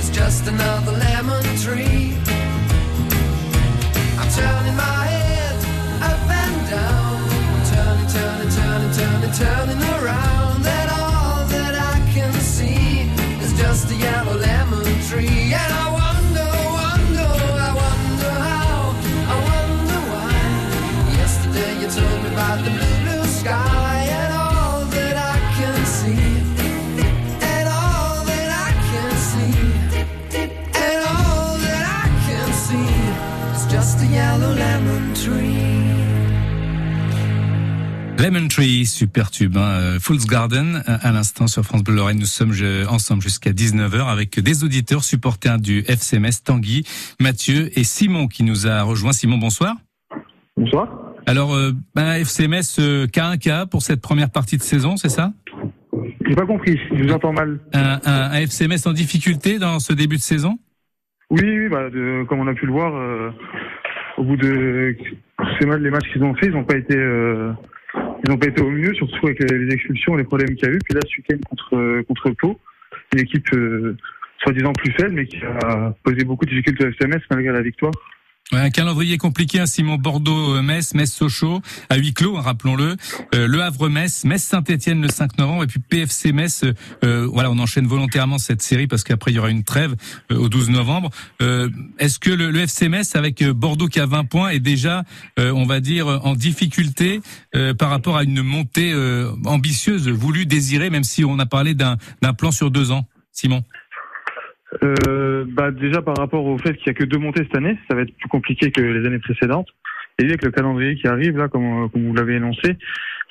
is 0.00 0.10
just 0.10 0.46
another 0.48 0.92
lemon 0.92 1.44
tree. 1.64 2.16
I'm 4.18 4.30
turning 4.40 4.76
my 4.76 4.99
Lemon 38.22 38.48
Tree, 38.48 38.84
super 38.84 39.30
tube, 39.30 39.56
hein, 39.56 39.80
euh, 39.80 39.98
Fool's 39.98 40.26
Garden, 40.26 40.82
à 40.86 41.10
l'instant 41.10 41.46
sur 41.46 41.62
France 41.62 41.82
Bleu 41.82 41.96
Lorraine. 41.96 42.18
Nous 42.18 42.26
sommes 42.26 42.52
ensemble 42.90 43.22
jusqu'à 43.22 43.52
19h 43.52 44.08
avec 44.08 44.38
des 44.38 44.62
auditeurs 44.62 45.04
supporters 45.04 45.58
du 45.58 45.78
FCMS, 45.88 46.44
Tanguy, 46.44 46.84
Mathieu 47.18 47.70
et 47.78 47.82
Simon 47.82 48.28
qui 48.28 48.42
nous 48.42 48.66
a 48.66 48.82
rejoint. 48.82 49.12
Simon, 49.12 49.38
bonsoir. 49.38 49.74
Bonsoir. 50.54 51.14
Alors, 51.24 51.54
euh, 51.54 51.72
ben, 51.94 52.16
FCMS 52.16 52.78
euh, 52.78 53.06
K1K 53.06 53.66
pour 53.70 53.80
cette 53.80 54.02
première 54.02 54.28
partie 54.28 54.58
de 54.58 54.62
saison, 54.62 54.98
c'est 54.98 55.08
ça? 55.08 55.32
J'ai 56.28 56.34
pas 56.34 56.44
compris, 56.46 56.78
je 56.94 57.02
vous 57.02 57.12
entends 57.12 57.32
mal. 57.32 57.58
Un, 57.72 58.00
un, 58.04 58.32
FCMS 58.34 58.86
en 58.86 58.92
difficulté 58.92 59.58
dans 59.58 59.78
ce 59.78 59.94
début 59.94 60.16
de 60.16 60.22
saison? 60.22 60.58
Oui, 61.30 61.40
oui 61.42 61.68
bah, 61.70 61.88
comme 62.28 62.40
on 62.40 62.48
a 62.48 62.54
pu 62.54 62.66
le 62.66 62.72
voir, 62.72 63.32
au 64.18 64.24
bout 64.24 64.36
de 64.36 64.94
ces 65.58 65.66
les 65.66 65.90
matchs 65.90 66.12
qu'ils 66.12 66.22
ont 66.22 66.34
fait, 66.34 66.46
ils 66.48 66.52
n'ont 66.52 66.64
pas 66.64 66.76
été 66.76 66.94
ils 68.24 68.30
n'ont 68.30 68.38
pas 68.38 68.48
été 68.48 68.62
au 68.62 68.70
mieux, 68.70 68.92
surtout 68.94 69.26
avec 69.26 69.40
les 69.50 69.72
expulsions 69.72 70.14
et 70.14 70.18
les 70.18 70.24
problèmes 70.24 70.54
qu'il 70.54 70.68
y 70.68 70.70
a 70.70 70.74
eu. 70.74 70.78
Puis 70.84 70.94
là, 70.94 71.00
ce 71.06 71.34
contre, 71.48 72.02
contre 72.02 72.30
Pau, 72.30 72.60
une 73.14 73.20
équipe 73.20 73.52
euh, 73.54 73.96
soi-disant 74.42 74.72
plus 74.72 74.92
faible, 74.92 75.12
mais 75.12 75.26
qui 75.26 75.42
a 75.44 75.94
posé 76.02 76.24
beaucoup 76.24 76.44
de 76.44 76.50
difficultés 76.50 76.86
au 76.86 76.88
SMS 76.88 77.22
malgré 77.30 77.52
la 77.52 77.62
victoire. 77.62 77.92
Un 78.52 78.70
calendrier 78.70 79.16
compliqué, 79.16 79.60
hein, 79.60 79.66
Simon 79.66 79.96
Bordeaux-Metz, 79.96 80.94
Metz-Sochaux, 80.94 81.62
à 81.88 81.96
huis 81.96 82.12
clos, 82.12 82.36
hein, 82.36 82.40
rappelons-le. 82.40 82.96
Euh, 83.32 83.46
le 83.46 83.62
Havre-Metz, 83.62 84.24
Metz-Saint-Etienne 84.24 85.00
le 85.00 85.08
5 85.08 85.38
novembre, 85.38 85.62
et 85.62 85.66
puis 85.68 85.78
PFC-Metz. 85.78 86.64
Euh, 87.04 87.28
voilà, 87.32 87.52
on 87.52 87.58
enchaîne 87.60 87.86
volontairement 87.86 88.38
cette 88.38 88.60
série 88.60 88.88
parce 88.88 89.04
qu'après 89.04 89.30
il 89.30 89.36
y 89.36 89.38
aura 89.38 89.50
une 89.50 89.62
trêve 89.62 89.94
euh, 90.32 90.36
au 90.36 90.48
12 90.48 90.70
novembre. 90.70 91.10
Euh, 91.40 91.68
Est-ce 92.00 92.18
que 92.18 92.30
le, 92.30 92.50
le 92.50 92.62
FC 92.62 92.88
Metz, 92.88 93.14
avec 93.14 93.40
euh, 93.40 93.52
Bordeaux 93.52 93.86
qui 93.86 94.00
a 94.00 94.06
20 94.06 94.24
points, 94.24 94.48
est 94.50 94.58
déjà, 94.58 95.04
euh, 95.38 95.52
on 95.52 95.64
va 95.64 95.78
dire, 95.78 96.08
en 96.08 96.34
difficulté 96.34 97.20
euh, 97.54 97.72
par 97.72 97.90
rapport 97.90 98.16
à 98.16 98.24
une 98.24 98.42
montée 98.42 98.92
euh, 98.92 99.30
ambitieuse, 99.44 100.08
voulue, 100.08 100.44
désirée, 100.44 100.90
même 100.90 101.04
si 101.04 101.24
on 101.24 101.38
a 101.38 101.46
parlé 101.46 101.74
d'un 101.74 101.96
plan 102.36 102.50
sur 102.50 102.72
deux 102.72 102.90
ans 102.90 103.06
Simon? 103.32 103.62
Euh, 104.84 105.44
bah 105.48 105.72
déjà 105.72 106.00
par 106.00 106.16
rapport 106.16 106.44
au 106.44 106.56
fait 106.58 106.74
qu'il 106.74 106.86
y 106.86 106.90
a 106.90 106.94
que 106.94 107.04
deux 107.04 107.18
montées 107.18 107.42
cette 107.42 107.56
année, 107.56 107.76
ça 107.88 107.96
va 107.96 108.02
être 108.02 108.16
plus 108.16 108.28
compliqué 108.28 108.70
que 108.70 108.80
les 108.80 109.06
années 109.06 109.18
précédentes. 109.18 109.68
Et 110.18 110.24
avec 110.24 110.44
le 110.44 110.50
calendrier 110.50 110.96
qui 110.96 111.08
arrive 111.08 111.36
là, 111.38 111.48
comme, 111.48 111.90
comme 111.90 112.06
vous 112.06 112.14
l'avez 112.14 112.36
énoncé, 112.36 112.76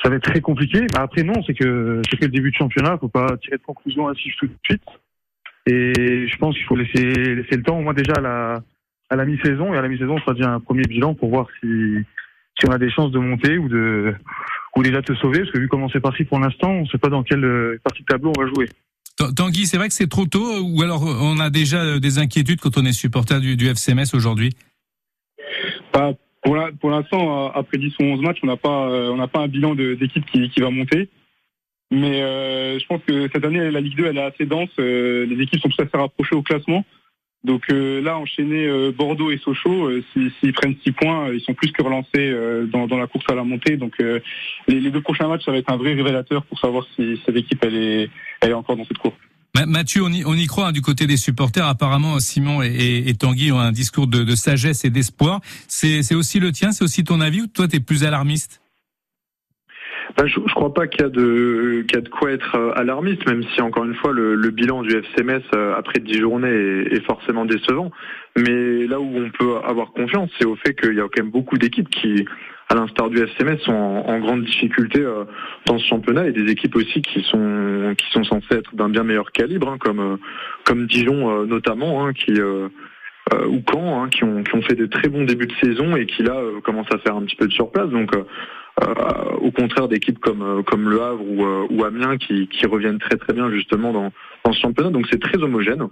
ça 0.04 0.10
va 0.10 0.16
être 0.16 0.24
très 0.24 0.42
compliqué. 0.42 0.86
Bah 0.94 1.02
après 1.04 1.24
non, 1.24 1.42
c'est 1.46 1.54
que 1.54 2.02
c'est 2.10 2.18
que 2.18 2.26
le 2.26 2.32
début 2.32 2.52
de 2.52 2.56
championnat, 2.56 2.98
faut 2.98 3.10
pas 3.10 3.38
tirer 3.38 3.58
de 3.58 3.64
conclusion 3.64 4.08
ainsi 4.08 4.32
tout 4.38 4.48
de 4.48 4.54
suite. 4.64 4.84
Et 5.66 6.28
je 6.28 6.38
pense 6.38 6.56
qu'il 6.56 6.66
faut 6.66 6.76
laisser 6.76 7.36
laisser 7.36 7.56
le 7.58 7.64
temps, 7.64 7.78
au 7.78 7.82
moins 7.82 7.94
déjà 7.94 8.14
à 8.18 8.22
la 8.22 8.62
à 9.10 9.16
la 9.16 9.26
mi-saison. 9.26 9.74
Et 9.74 9.78
à 9.78 9.82
la 9.82 9.88
mi-saison, 9.88 10.16
on 10.16 10.20
fera 10.20 10.34
déjà 10.34 10.52
un 10.52 10.60
premier 10.60 10.84
bilan 10.84 11.14
pour 11.14 11.30
voir 11.30 11.48
si 11.60 11.68
si 12.60 12.68
on 12.68 12.72
a 12.72 12.78
des 12.78 12.90
chances 12.90 13.12
de 13.12 13.20
monter 13.20 13.58
ou 13.58 13.70
de 13.70 14.14
ou 14.76 14.84
déjà 14.84 15.02
de 15.02 15.08
se 15.08 15.16
sauver. 15.16 15.40
Parce 15.40 15.52
que 15.52 15.60
vu 15.60 15.68
comment 15.68 15.90
c'est 15.90 16.02
parti 16.02 16.24
pour 16.26 16.40
l'instant, 16.40 16.72
on 16.72 16.86
sait 16.88 16.98
pas 16.98 17.10
dans 17.10 17.24
quelle 17.24 17.46
euh, 17.46 17.80
partie 17.84 18.02
de 18.02 18.08
tableau 18.08 18.34
on 18.36 18.42
va 18.42 18.48
jouer. 18.48 18.68
Tan- 19.20 19.34
Tanguy, 19.34 19.68
c'est 19.68 19.78
vrai 19.78 19.90
que 19.90 19.94
c'est 19.94 20.10
trop 20.10 20.26
tôt, 20.26 20.62
ou 20.64 20.82
alors 20.82 21.04
on 21.04 21.40
a 21.40 21.50
déjà 21.50 21.84
euh, 21.84 22.00
des 22.00 22.18
inquiétudes 22.20 22.62
quand 22.62 22.78
on 22.78 22.86
est 22.86 22.94
supporter 22.94 23.40
du, 23.42 23.58
du 23.58 23.68
FC 23.68 23.94
Metz 23.94 24.14
aujourd'hui? 24.14 24.52
Pas- 25.92 26.14
pour 26.42 26.90
l'instant, 26.90 27.48
euh, 27.48 27.52
après 27.54 27.78
10 27.78 27.94
ou 28.00 28.04
11 28.04 28.22
matchs, 28.22 28.38
on 28.44 28.48
n'a 28.48 28.56
pas, 28.56 28.90
euh, 28.90 29.28
un 29.34 29.48
bilan 29.48 29.76
d'équipe 29.76 30.26
qui, 30.26 30.50
va 30.62 30.70
monter. 30.70 31.10
Mais 31.92 32.22
euh, 32.22 32.80
je 32.80 32.86
pense 32.86 33.02
que 33.06 33.28
cette 33.34 33.44
année, 33.44 33.70
la 33.70 33.82
Ligue 33.82 33.98
2, 33.98 34.06
elle 34.06 34.18
est 34.18 34.24
assez 34.24 34.46
dense. 34.46 34.70
euh, 34.80 35.26
les 35.26 35.42
équipes 35.44 35.60
sont 35.60 35.70
tout 35.70 35.82
à 35.82 35.86
fait 35.86 35.98
rapprochées 35.98 36.36
au 36.36 36.42
classement. 36.42 36.86
Donc 37.44 37.64
euh, 37.72 38.02
là, 38.02 38.18
enchaîner 38.18 38.68
euh, 38.68 38.92
Bordeaux 38.92 39.32
et 39.32 39.38
Sochaux, 39.38 39.88
euh, 39.88 40.04
s'ils 40.14 40.54
prennent 40.54 40.76
6 40.84 40.92
points, 40.92 41.32
ils 41.34 41.42
sont 41.42 41.54
plus 41.54 41.72
que 41.72 41.82
relancés 41.82 42.36
dans, 42.72 42.98
la 42.98 43.08
course 43.08 43.26
à 43.30 43.36
la 43.36 43.44
montée. 43.44 43.78
Donc 43.78 43.94
les, 44.68 44.92
deux 44.92 45.02
prochains 45.02 45.28
matchs, 45.28 45.46
ça 45.46 45.52
va 45.52 45.58
être 45.58 45.72
un 45.72 45.78
vrai 45.78 45.94
révélateur 45.94 46.44
pour 46.46 46.60
savoir 46.60 46.86
si 46.96 47.20
cette 47.26 47.36
équipe, 47.36 47.64
elle 47.64 48.10
est, 48.44 48.54
encore 48.54 48.76
dans 48.76 48.86
cette 48.86 48.98
course. 48.98 49.16
Ma- 49.56 49.66
Mathieu, 49.66 50.04
on 50.04 50.10
y, 50.12 50.46
croit 50.48 50.68
hein, 50.68 50.72
du 50.72 50.82
côté 50.82 51.08
des 51.08 51.18
supporters. 51.18 51.66
Apparemment, 51.66 52.20
Simon 52.20 52.62
et, 52.62 53.14
Tanguy 53.18 53.52
ont 53.52 53.60
un 53.60 53.72
discours 53.72 54.08
de, 54.08 54.24
de 54.24 54.36
sagesse 54.36 54.84
et 54.84 54.90
d'espoir. 54.90 55.40
C'est 55.68 56.16
aussi 56.16 56.40
le 56.40 56.52
tien, 56.52 56.72
c'est 56.72 56.84
aussi 56.84 57.04
ton 57.04 57.22
avis, 57.22 57.42
ou 57.42 57.48
toi, 57.48 57.68
t'es 57.68 57.80
plus 57.80 58.04
alarmiste? 58.04 58.62
Je, 60.18 60.26
je 60.28 60.54
crois 60.54 60.74
pas 60.74 60.88
qu'il 60.88 61.02
y 61.02 61.06
a 61.06 61.10
de 61.10 61.86
y 61.92 61.98
a 61.98 62.02
de 62.02 62.10
quoi 62.10 62.32
être 62.32 62.56
euh, 62.56 62.72
alarmiste, 62.76 63.26
même 63.28 63.44
si 63.54 63.62
encore 63.62 63.86
une 63.86 63.96
fois 63.96 64.12
le, 64.12 64.36
le 64.36 64.50
bilan 64.50 64.82
du 64.82 64.96
FCMS 64.96 65.42
euh, 65.56 65.76
après 65.78 66.00
10 66.00 66.20
journées 66.20 66.50
est, 66.50 66.94
est 66.94 67.06
forcément 67.06 67.46
décevant. 67.46 67.92
Mais 68.38 68.88
là 68.88 69.00
où 69.00 69.06
on 69.16 69.30
peut 69.30 69.58
avoir 69.66 69.92
confiance, 69.92 70.30
c'est 70.38 70.46
au 70.46 70.56
fait 70.56 70.74
qu'il 70.74 70.96
y 70.96 71.00
a 71.00 71.04
quand 71.04 71.24
même 71.24 71.32
beaucoup 71.32 71.58
d'équipes 71.58 71.90
qui, 71.90 72.26
à 72.70 72.76
l'instar 72.76 73.10
du 73.10 73.18
FCMS, 73.18 73.60
sont 73.60 73.72
en, 73.72 74.08
en 74.08 74.20
grande 74.20 74.44
difficulté 74.44 75.00
euh, 75.02 75.24
dans 75.68 75.78
ce 75.78 75.86
championnat 75.86 76.28
et 76.28 76.32
des 76.32 76.52
équipes 76.52 76.76
aussi 76.76 77.02
qui 77.02 77.24
sont 77.24 77.94
qui 77.98 78.12
sont 78.12 78.24
censées 78.24 78.56
être 78.56 78.76
d'un 78.76 78.90
bien 78.90 79.04
meilleur 79.04 79.32
calibre, 79.32 79.70
hein, 79.70 79.78
comme 79.80 80.18
comme 80.66 80.86
Dijon 80.88 81.46
notamment, 81.46 82.06
hein, 82.06 82.14
qui 82.14 82.34
ou 82.42 83.62
Caen, 83.72 84.04
hein, 84.04 84.10
qui 84.10 84.24
ont 84.24 84.44
qui 84.44 84.56
ont 84.56 84.62
fait 84.64 84.76
de 84.76 84.88
très 84.88 85.08
bons 85.08 85.24
débuts 85.24 85.48
de 85.48 85.56
saison 85.64 85.96
et 85.96 86.08
qui 86.08 86.24
là 86.24 86.42
commencent 86.64 86.92
à 86.94 86.98
faire 86.98 87.16
un 87.16 87.22
petit 87.24 87.36
peu 87.36 87.48
de 87.48 87.54
surplace. 87.54 87.90
Donc 87.90 88.12
au 89.42 89.52
contraire 89.52 89.88
d'équipes 89.88 90.20
comme 90.20 90.42
euh, 90.42 90.62
comme 90.64 90.90
Le 90.90 91.02
Havre 91.02 91.24
ou, 91.24 91.46
euh, 91.46 91.68
ou 91.70 91.84
Amiens 91.84 92.18
qui, 92.18 92.48
qui 92.48 92.66
reviennent 92.66 93.00
très 93.00 93.18
très 93.18 93.34
bien 93.34 93.50
justement 93.52 93.92
dans, 93.92 94.12
dans 94.44 94.54
ce 94.54 94.60
championnat. 94.60 94.92
Donc 94.92 95.08
c'est 95.10 95.22
très 95.22 95.42
homogène. 95.42 95.88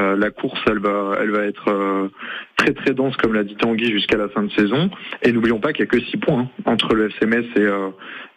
Euh, 0.00 0.16
la 0.16 0.30
course, 0.30 0.60
elle 0.66 0.80
va, 0.80 1.16
elle 1.20 1.30
va 1.30 1.44
être 1.44 1.68
euh, 1.68 2.08
très 2.56 2.72
très 2.72 2.94
dense, 2.94 3.16
comme 3.16 3.32
l'a 3.32 3.44
dit 3.44 3.54
Tanguy, 3.54 3.92
jusqu'à 3.92 4.16
la 4.16 4.28
fin 4.28 4.42
de 4.42 4.50
saison. 4.50 4.90
Et 5.22 5.30
n'oublions 5.30 5.60
pas 5.60 5.72
qu'il 5.72 5.84
y 5.84 5.88
a 5.88 5.90
que 5.90 6.00
six 6.00 6.16
points 6.16 6.40
hein, 6.40 6.62
entre 6.64 6.94
le 6.94 7.10
FCMS 7.10 7.44
et, 7.54 7.60
euh, 7.60 7.90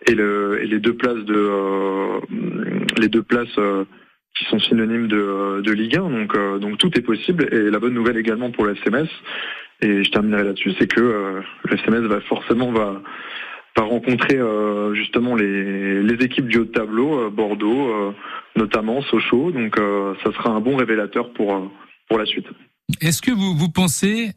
et, 0.06 0.14
le, 0.14 0.62
et 0.62 0.68
les 0.68 0.80
deux 0.80 0.94
places 0.94 1.26
de 1.26 1.36
euh, 1.36 2.20
les 3.00 3.08
deux 3.08 3.24
places 3.24 3.58
euh, 3.58 3.86
qui 4.38 4.46
sont 4.46 4.60
synonymes 4.60 5.08
de, 5.08 5.62
de 5.62 5.72
Ligue 5.72 5.98
1. 5.98 6.10
Donc, 6.10 6.36
euh, 6.36 6.60
donc 6.60 6.78
tout 6.78 6.96
est 6.96 7.02
possible. 7.02 7.48
Et 7.52 7.72
la 7.72 7.80
bonne 7.80 7.96
nouvelle 7.96 8.18
également 8.18 8.52
pour 8.52 8.66
le 8.66 8.76
FCMS, 8.76 9.10
et 9.82 10.04
je 10.04 10.12
terminerai 10.12 10.44
là-dessus, 10.44 10.74
c'est 10.80 10.88
que 10.88 11.02
euh, 11.02 11.42
le 11.64 11.74
FCMS 11.74 12.08
va 12.08 12.22
forcément 12.22 12.72
va 12.72 13.02
va 13.78 13.84
rencontrer 13.84 14.36
euh, 14.36 14.94
justement 14.96 15.36
les, 15.36 16.18
équipes 16.20 16.48
du 16.48 16.58
haut 16.58 16.66
de 16.66 16.72
tableau, 16.72 17.20
euh, 17.20 17.30
Bordeaux 17.30 17.90
euh, 17.90 18.12
notamment, 18.56 19.02
Sochaux. 19.04 19.52
Donc 19.52 19.78
ça 20.24 20.32
sera 20.34 20.50
un 20.50 20.60
bon 20.60 20.76
révélateur 20.76 21.32
pour 21.34 21.72
pour 22.10 22.18
la 22.18 22.26
suite. 22.26 22.48
Est-ce 23.02 23.22
que 23.22 23.32
vous, 23.32 23.54
vous 23.54 23.70
pensez, 23.70 24.32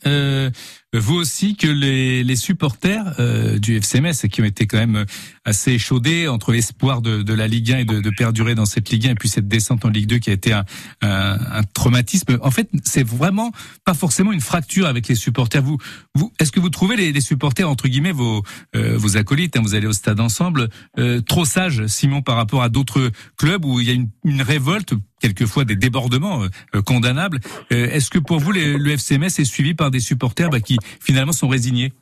vous 0.93 1.15
aussi, 1.15 1.55
que 1.57 1.69
les, 1.69 2.25
les 2.25 2.37
supporters 2.37 3.15
euh, 3.21 3.59
du 3.59 3.77
FCMS, 3.77 4.29
qui 4.31 4.41
ont 4.43 4.45
été 4.45 4.67
quand 4.67 4.79
même 4.79 5.05
assez 5.45 5.73
échaudés 5.73 6.27
entre 6.27 6.53
l'espoir 6.53 7.01
de, 7.01 7.23
de 7.23 7.33
la 7.35 7.47
Ligue 7.47 7.73
1 7.73 7.79
et 7.79 7.85
de, 7.85 8.01
de 8.01 8.11
perdurer 8.11 8.55
dans 8.57 8.67
cette 8.67 8.91
Ligue 8.91 9.07
1 9.07 9.11
et 9.11 9.15
puis 9.15 9.29
cette 9.29 9.47
descente 9.47 9.85
en 9.85 9.89
Ligue 9.89 10.07
2 10.09 10.19
qui 10.19 10.31
a 10.31 10.33
été 10.33 10.53
un, 10.53 10.65
un, 11.03 11.39
un 11.53 11.63
traumatisme, 11.63 12.39
en 12.43 12.51
fait, 12.51 12.69
c'est 12.85 13.07
vraiment 13.07 13.53
pas 13.85 13.95
forcément 13.95 14.33
une 14.33 14.41
fracture 14.41 14.87
avec 14.87 15.07
les 15.07 15.15
supporters. 15.15 15.63
Vous, 15.63 15.79
vous 16.17 16.33
est-ce 16.41 16.51
que 16.51 16.61
vous 16.61 16.71
trouvez 16.71 16.97
les, 16.97 17.13
les 17.13 17.21
supporters, 17.21 17.69
entre 17.71 17.87
guillemets, 17.87 18.13
vos, 18.13 18.43
euh, 18.75 18.97
vos 18.99 19.17
acolytes, 19.17 19.57
hein, 19.57 19.63
vous 19.63 19.75
allez 19.77 19.87
au 19.87 19.93
stade 19.93 20.19
ensemble, 20.19 20.69
euh, 20.99 21.21
trop 21.21 21.45
sages, 21.45 21.87
Simon, 21.87 22.21
par 22.23 22.35
rapport 22.37 22.63
à 22.65 22.69
d'autres 22.69 23.11
clubs 23.37 23.65
où 23.65 23.79
il 23.81 23.87
y 23.87 23.91
a 23.91 23.95
une, 23.95 24.09
une 24.25 24.43
révolte 24.43 24.95
quelquefois 25.21 25.67
des 25.67 25.77
débordements 25.77 26.43
euh, 26.75 26.83
condamnables? 26.83 27.41
Euh, 27.73 27.91
Est-ce 27.91 28.11
que 28.11 28.19
pour 28.19 28.41
vous, 28.41 28.53
les- 28.53 28.77
le 28.79 28.91
FCMS 28.93 29.27
est 29.39 29.45
suivi 29.45 29.75
par 29.75 29.91
des 29.91 30.01
supporters 30.01 30.49
bah, 30.51 30.61
qui 30.61 30.79
finalement 31.01 31.33
sont 31.33 31.49
résignés 31.49 31.93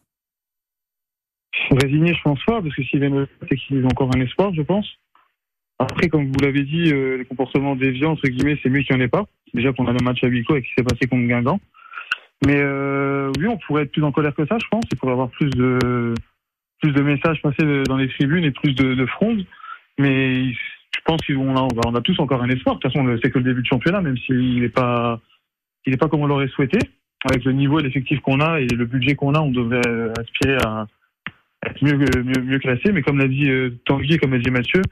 Résigné, 1.70 2.14
je 2.14 2.22
pense 2.22 2.42
pas, 2.44 2.62
parce 2.62 2.74
que 2.74 2.82
s'ils 2.84 3.00
viennent 3.00 3.26
c'est 3.48 3.56
qu'ils 3.56 3.84
ont 3.84 3.88
encore 3.88 4.10
un 4.14 4.20
espoir, 4.20 4.54
je 4.54 4.62
pense. 4.62 4.86
Après, 5.78 6.08
comme 6.08 6.26
vous 6.26 6.40
l'avez 6.40 6.62
dit, 6.62 6.92
euh, 6.92 7.18
les 7.18 7.24
comportements 7.24 7.76
déviants, 7.76 8.12
entre 8.12 8.28
guillemets, 8.28 8.58
c'est 8.62 8.68
mieux 8.68 8.82
qu'il 8.82 8.96
n'y 8.96 9.02
en 9.02 9.04
ait 9.04 9.08
pas. 9.08 9.26
Déjà 9.54 9.72
qu'on 9.72 9.86
a 9.86 9.92
le 9.92 10.04
match 10.04 10.22
à 10.24 10.28
clos 10.28 10.56
et 10.56 10.62
qu'il 10.62 10.72
s'est 10.76 10.84
passé 10.84 11.06
contre 11.08 11.26
Guingamp. 11.26 11.60
Mais 12.46 12.56
euh, 12.56 13.32
oui, 13.38 13.46
on 13.46 13.58
pourrait 13.58 13.82
être 13.82 13.92
plus 13.92 14.02
en 14.02 14.12
colère 14.12 14.34
que 14.34 14.46
ça, 14.46 14.56
je 14.60 14.66
pense. 14.70 14.84
Il 14.90 14.98
pourrait 14.98 15.12
avoir 15.12 15.30
plus 15.30 15.50
de 15.50 16.14
plus 16.80 16.92
de 16.92 17.02
messages 17.02 17.42
passés 17.42 17.82
dans 17.88 17.96
les 17.96 18.08
tribunes 18.08 18.44
et 18.44 18.52
plus 18.52 18.72
de, 18.74 18.94
de 18.94 19.06
frondes. 19.06 19.44
Mais 19.98 20.52
je 20.52 21.00
pense 21.04 21.20
qu'on 21.26 21.56
a, 21.56 21.66
on 21.86 21.94
a 21.94 22.00
tous 22.00 22.18
encore 22.20 22.42
un 22.42 22.48
espoir. 22.48 22.76
De 22.76 22.80
toute 22.80 22.92
façon, 22.92 23.18
c'est 23.22 23.30
que 23.30 23.38
le 23.38 23.44
début 23.44 23.62
de 23.62 23.66
championnat, 23.66 24.00
même 24.00 24.16
s'il 24.18 24.60
n'est 24.60 24.68
pas 24.68 25.20
n'est 25.86 25.96
pas 25.96 26.08
comme 26.08 26.20
on 26.20 26.26
l'aurait 26.26 26.48
souhaité. 26.48 26.78
Avec 27.24 27.44
le 27.44 27.52
niveau 27.52 27.80
et 27.80 27.82
l'effectif 27.82 28.20
qu'on 28.20 28.40
a 28.40 28.60
et 28.60 28.66
le 28.66 28.84
budget 28.84 29.14
qu'on 29.16 29.34
a, 29.34 29.40
on 29.40 29.50
devrait 29.50 29.80
euh, 29.86 30.12
aspirer 30.20 30.56
à 30.64 30.86
être 31.66 31.82
mieux, 31.82 31.96
mieux, 31.96 32.42
mieux 32.42 32.58
classé. 32.58 32.92
Mais 32.92 33.02
comme 33.02 33.18
l'a 33.18 33.26
dit 33.28 33.50
euh, 33.50 33.70
Tanguy 33.86 34.18
comme 34.18 34.32
l'a 34.32 34.38
dit 34.38 34.50
Mathieu, 34.50 34.82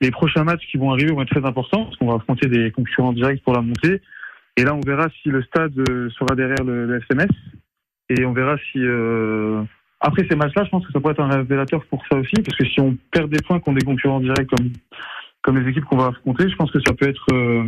les 0.00 0.10
prochains 0.10 0.44
matchs 0.44 0.66
qui 0.70 0.78
vont 0.78 0.92
arriver 0.92 1.12
vont 1.12 1.22
être 1.22 1.30
très 1.34 1.46
importants 1.46 1.84
parce 1.84 1.96
qu'on 1.96 2.06
va 2.06 2.14
affronter 2.14 2.48
des 2.48 2.70
concurrents 2.70 3.12
directs 3.12 3.42
pour 3.42 3.52
la 3.52 3.60
montée. 3.60 4.00
Et 4.56 4.64
là, 4.64 4.74
on 4.74 4.80
verra 4.80 5.08
si 5.22 5.28
le 5.28 5.42
stade 5.42 5.78
euh, 5.90 6.08
sera 6.10 6.34
derrière 6.34 6.64
le, 6.64 6.86
le 6.86 7.00
FMS. 7.00 7.28
Et 8.10 8.24
on 8.24 8.32
verra 8.32 8.56
si... 8.72 8.78
euh, 8.78 9.62
Après 10.00 10.26
ces 10.28 10.36
matchs-là, 10.36 10.64
je 10.64 10.70
pense 10.70 10.86
que 10.86 10.92
ça 10.92 11.00
pourrait 11.00 11.12
être 11.12 11.20
un 11.20 11.28
révélateur 11.28 11.84
pour 11.86 12.02
ça 12.10 12.16
aussi. 12.16 12.34
Parce 12.44 12.56
que 12.56 12.64
si 12.66 12.80
on 12.80 12.96
perd 13.12 13.30
des 13.30 13.42
points 13.42 13.60
contre 13.60 13.78
des 13.78 13.84
concurrents 13.84 14.20
directs 14.20 14.48
comme, 14.48 14.72
comme 15.42 15.58
les 15.58 15.68
équipes 15.68 15.84
qu'on 15.84 15.98
va 15.98 16.06
affronter, 16.06 16.48
je 16.48 16.56
pense 16.56 16.70
que 16.70 16.80
ça 16.86 16.94
peut 16.94 17.08
être 17.08 17.26
euh, 17.32 17.64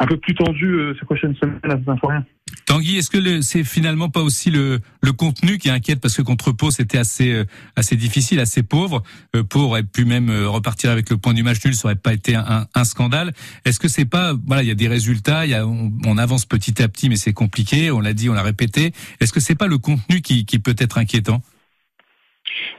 un 0.00 0.06
peu 0.06 0.16
plus 0.16 0.34
tendu 0.34 0.66
euh, 0.66 0.94
ces 0.98 1.04
prochaines 1.06 1.34
semaines 1.36 1.58
à 1.62 1.78
Saint-Florien. 1.84 2.24
Tanguy, 2.66 2.96
est-ce 2.96 3.10
que 3.10 3.40
c'est 3.40 3.64
finalement 3.64 4.08
pas 4.08 4.20
aussi 4.20 4.50
le, 4.50 4.80
le 5.02 5.12
contenu 5.12 5.58
qui 5.58 5.70
inquiète? 5.70 6.00
Parce 6.00 6.16
que 6.16 6.22
contre 6.22 6.52
Pau 6.52 6.70
c'était 6.70 6.98
assez 6.98 7.32
euh, 7.32 7.44
assez 7.76 7.96
difficile, 7.96 8.40
assez 8.40 8.62
pauvre. 8.62 9.02
Euh, 9.34 9.42
Pau 9.42 9.60
aurait 9.60 9.82
pu 9.82 10.04
même 10.04 10.30
repartir 10.46 10.90
avec 10.90 11.10
le 11.10 11.16
point 11.16 11.34
du 11.34 11.42
match 11.42 11.64
nul, 11.64 11.74
ça 11.74 11.88
aurait 11.88 11.96
pas 11.96 12.12
été 12.12 12.34
un, 12.34 12.66
un 12.74 12.84
scandale. 12.84 13.32
Est-ce 13.64 13.80
que 13.80 13.88
c'est 13.88 14.04
pas 14.04 14.34
voilà, 14.46 14.62
il 14.62 14.68
y 14.68 14.72
a 14.72 14.76
des 14.76 14.88
résultats, 14.88 15.46
y 15.46 15.54
a, 15.54 15.66
on, 15.66 15.92
on 16.04 16.18
avance 16.18 16.46
petit 16.46 16.82
à 16.82 16.88
petit, 16.88 17.08
mais 17.08 17.16
c'est 17.16 17.32
compliqué. 17.32 17.90
On 17.90 18.00
l'a 18.00 18.12
dit, 18.12 18.28
on 18.28 18.34
l'a 18.34 18.42
répété. 18.42 18.92
Est-ce 19.20 19.32
que 19.32 19.40
c'est 19.40 19.54
pas 19.54 19.66
le 19.66 19.78
contenu 19.78 20.20
qui, 20.20 20.44
qui 20.44 20.58
peut 20.58 20.76
être 20.78 20.98
inquiétant? 20.98 21.42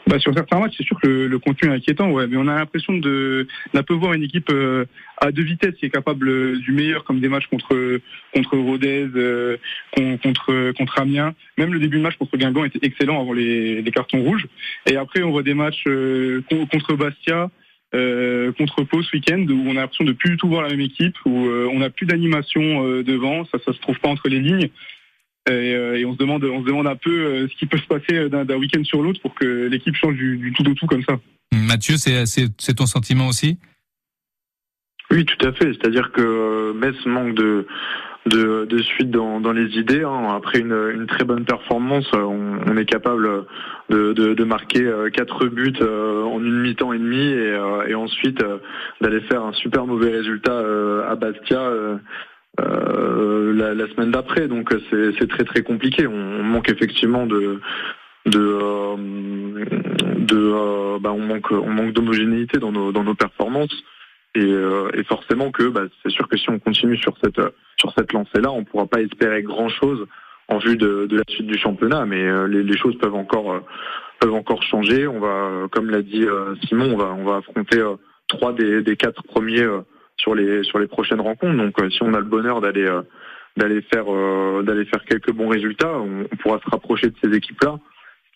Bah, 0.08 0.20
sur 0.20 0.34
certains 0.34 0.60
matchs, 0.60 0.76
c'est 0.78 0.84
sûr 0.86 1.00
que 1.02 1.08
le, 1.08 1.28
le 1.28 1.40
contenu 1.40 1.70
est 1.70 1.74
inquiétant, 1.74 2.12
ouais, 2.12 2.28
mais 2.28 2.38
on 2.38 2.48
a 2.48 2.56
l'impression 2.56 2.94
de 2.98 3.48
d'un 3.74 3.82
peu 3.84 3.94
voir 3.96 4.14
une 4.14 4.24
équipe 4.24 4.50
euh, 4.52 4.86
à 5.18 5.32
deux 5.32 5.42
vitesses 5.44 5.74
qui 5.76 5.86
est 5.86 5.90
capable 5.90 6.30
euh, 6.30 6.58
du 6.60 6.72
meilleur, 6.72 7.04
comme 7.04 7.20
des 7.20 7.30
matchs 7.30 7.48
contre 7.48 8.00
contre 8.34 8.58
Rodez, 8.58 9.08
euh, 9.16 9.58
con- 9.96 10.18
contre 10.22 10.72
contre 10.74 11.00
Amiens. 11.00 11.34
Même 11.58 11.74
le 11.74 11.80
début 11.80 11.98
de 11.98 12.04
match 12.04 12.16
contre 12.18 12.38
Guingamp 12.38 12.66
était 12.66 12.86
excellent 12.86 13.20
avant 13.20 13.34
les, 13.34 13.82
les 13.82 13.92
cartons 13.92 14.22
rouges. 14.22 14.46
Et 14.86 14.98
après, 14.98 15.24
on 15.24 15.32
voit 15.32 15.44
des 15.44 15.56
matchs 15.56 15.84
euh, 15.88 16.42
con- 16.50 16.68
contre 16.68 16.94
Bastia. 16.96 17.50
euh, 17.96 18.52
contre 18.54 18.84
Pau 18.84 19.02
ce 19.04 19.16
week-end 19.16 19.46
où 19.50 19.64
on 19.68 19.72
a 19.78 19.82
l'impression 19.82 20.04
de 20.04 20.12
plus 20.12 20.32
du 20.32 20.38
tout 20.38 20.50
voir 20.50 20.64
la 20.64 20.70
même 20.70 20.82
équipe 20.82 21.16
où 21.26 21.48
euh, 21.48 21.70
on 21.72 21.80
n'a 21.80 21.90
plus 21.90 22.06
d'animation 22.06 22.84
devant 23.04 23.46
ça 23.46 23.58
ça 23.66 23.72
se 23.74 23.80
trouve 23.80 23.98
pas 24.00 24.10
entre 24.10 24.28
les 24.28 24.40
lignes 24.40 24.70
Et, 25.48 25.76
euh, 25.76 26.00
et 26.00 26.06
on 26.06 26.14
se 26.14 26.18
demande, 26.18 26.44
on 26.44 26.62
se 26.62 26.66
demande 26.66 26.88
un 26.88 26.96
peu 26.96 27.12
euh, 27.12 27.48
ce 27.48 27.56
qui 27.56 27.68
peut 27.68 27.78
se 27.78 27.86
passer 27.86 28.30
d'un 28.30 28.46
d'un 28.46 28.56
week-end 28.56 28.84
sur 28.84 29.04
l'autre 29.04 29.22
pour 29.22 29.36
que 29.36 29.68
l'équipe 29.68 29.96
change 29.96 30.16
du, 30.16 30.38
du 30.38 30.52
tout 30.54 30.68
au 30.68 30.74
tout 30.74 30.88
comme 30.88 31.04
ça. 31.04 31.20
Mathieu, 31.54 31.98
c'est 31.98 32.26
c'est 32.26 32.48
c'est 32.58 32.74
ton 32.74 32.88
sentiment 32.88 33.28
aussi? 33.28 33.60
Oui, 35.12 35.24
tout 35.24 35.46
à 35.46 35.52
fait. 35.54 35.74
C'est-à-dire 35.74 36.12
que 36.12 36.22
euh, 36.22 36.74
Metz 36.74 36.96
manque 37.06 37.36
de 37.36 37.68
de, 38.26 38.66
de 38.66 38.82
suite 38.82 39.12
dans, 39.12 39.40
dans 39.40 39.52
les 39.52 39.78
idées. 39.78 40.02
hein. 40.04 40.36
Après 40.36 40.58
une, 40.58 40.74
une 40.96 41.06
très 41.06 41.26
bonne 41.26 41.46
performance, 41.46 42.10
euh, 42.16 42.22
on, 42.22 42.58
on 42.66 42.76
est 42.76 42.86
capable 42.86 43.46
de, 43.90 44.14
de, 44.14 44.34
de 44.34 44.44
marquer 44.44 44.82
euh, 44.82 45.12
quatre 45.12 45.46
buts 45.46 45.76
euh, 45.80 46.24
en 46.24 46.44
une 46.44 46.60
mi-temps 46.60 46.92
et 46.92 46.98
demi 46.98 47.22
et, 47.22 47.52
euh, 47.52 47.86
et 47.86 47.94
ensuite 47.94 48.42
euh, 48.42 48.58
d'aller 49.00 49.22
faire 49.22 49.44
un 49.44 49.54
super 49.54 49.86
mauvais 49.86 50.10
résultat 50.10 50.54
euh, 50.54 51.08
à 51.08 51.16
Bastia. 51.16 51.70
Euh, 52.60 53.54
la, 53.54 53.74
la 53.74 53.88
semaine 53.90 54.12
d'après, 54.12 54.48
donc 54.48 54.74
c'est 54.90 55.28
très 55.28 55.44
très 55.44 55.62
compliqué. 55.62 56.08
On, 56.08 56.14
on 56.14 56.44
manque 56.44 56.70
effectivement 56.70 57.26
de 57.26 57.60
de 58.26 58.40
euh, 58.40 58.96
de 60.18 60.38
euh, 60.38 61.00
bah, 61.00 61.12
on 61.12 61.20
manque 61.20 61.52
on 61.52 61.70
manque 61.70 61.94
d'homogénéité 61.94 62.58
dans 62.60 62.72
nos 62.72 62.92
dans 62.92 63.04
nos 63.04 63.16
performances 63.16 63.76
et, 64.36 64.54
et 64.94 65.04
forcément 65.04 65.52
que 65.52 65.70
bah, 65.70 65.84
c'est 66.04 66.12
sûr 66.12 66.28
que 66.28 66.38
si 66.38 66.50
on 66.50 66.60
continue 66.60 66.98
sur 66.98 67.16
cette 67.24 67.42
sur 67.78 67.94
cette 67.98 68.12
lancée 68.14 68.42
là, 68.42 68.52
on 68.52 68.64
pourra 68.64 68.86
pas 68.86 69.02
espérer 69.02 69.44
grand 69.44 69.70
chose 69.70 70.06
en 70.48 70.58
vue 70.58 70.78
de, 70.78 71.06
de 71.08 71.18
la 71.18 71.24
suite 71.30 71.48
du 71.48 71.58
championnat, 71.58 72.06
mais 72.06 72.48
les, 72.48 72.64
les 72.64 72.78
choses 72.78 72.98
peuvent 72.98 73.16
encore 73.16 73.62
peuvent 74.20 74.34
encore 74.34 74.64
changer. 74.64 75.08
On 75.08 75.20
va, 75.20 75.68
comme 75.72 75.90
l'a 75.90 76.02
dit 76.02 76.26
Simon, 76.68 76.94
on 76.94 76.98
va 76.98 77.14
on 77.14 77.24
va 77.26 77.38
affronter 77.38 77.82
trois 78.28 78.54
des, 78.54 78.82
des 78.82 78.96
quatre 78.96 79.24
premiers 79.24 79.68
sur 80.18 80.36
les 80.36 80.64
sur 80.64 80.80
les 80.80 80.88
prochaines 80.88 81.22
rencontres. 81.22 81.58
Donc 81.58 81.80
euh, 81.82 81.90
si 81.90 82.04
on 82.04 82.14
a 82.14 82.20
le 82.20 82.26
bonheur 82.26 82.62
d'aller 82.62 82.86
euh, 82.86 83.02
d'aller 83.58 83.82
faire 83.82 84.06
euh, 84.08 84.64
d'aller 84.64 84.86
faire 84.86 85.04
quelques 85.06 85.32
bons 85.32 85.48
résultats, 85.48 85.94
on, 85.98 86.26
pourra 86.38 86.60
se 86.60 86.70
rapprocher 86.70 87.08
de 87.08 87.16
ces 87.24 87.36
équipes 87.36 87.62
là 87.64 87.76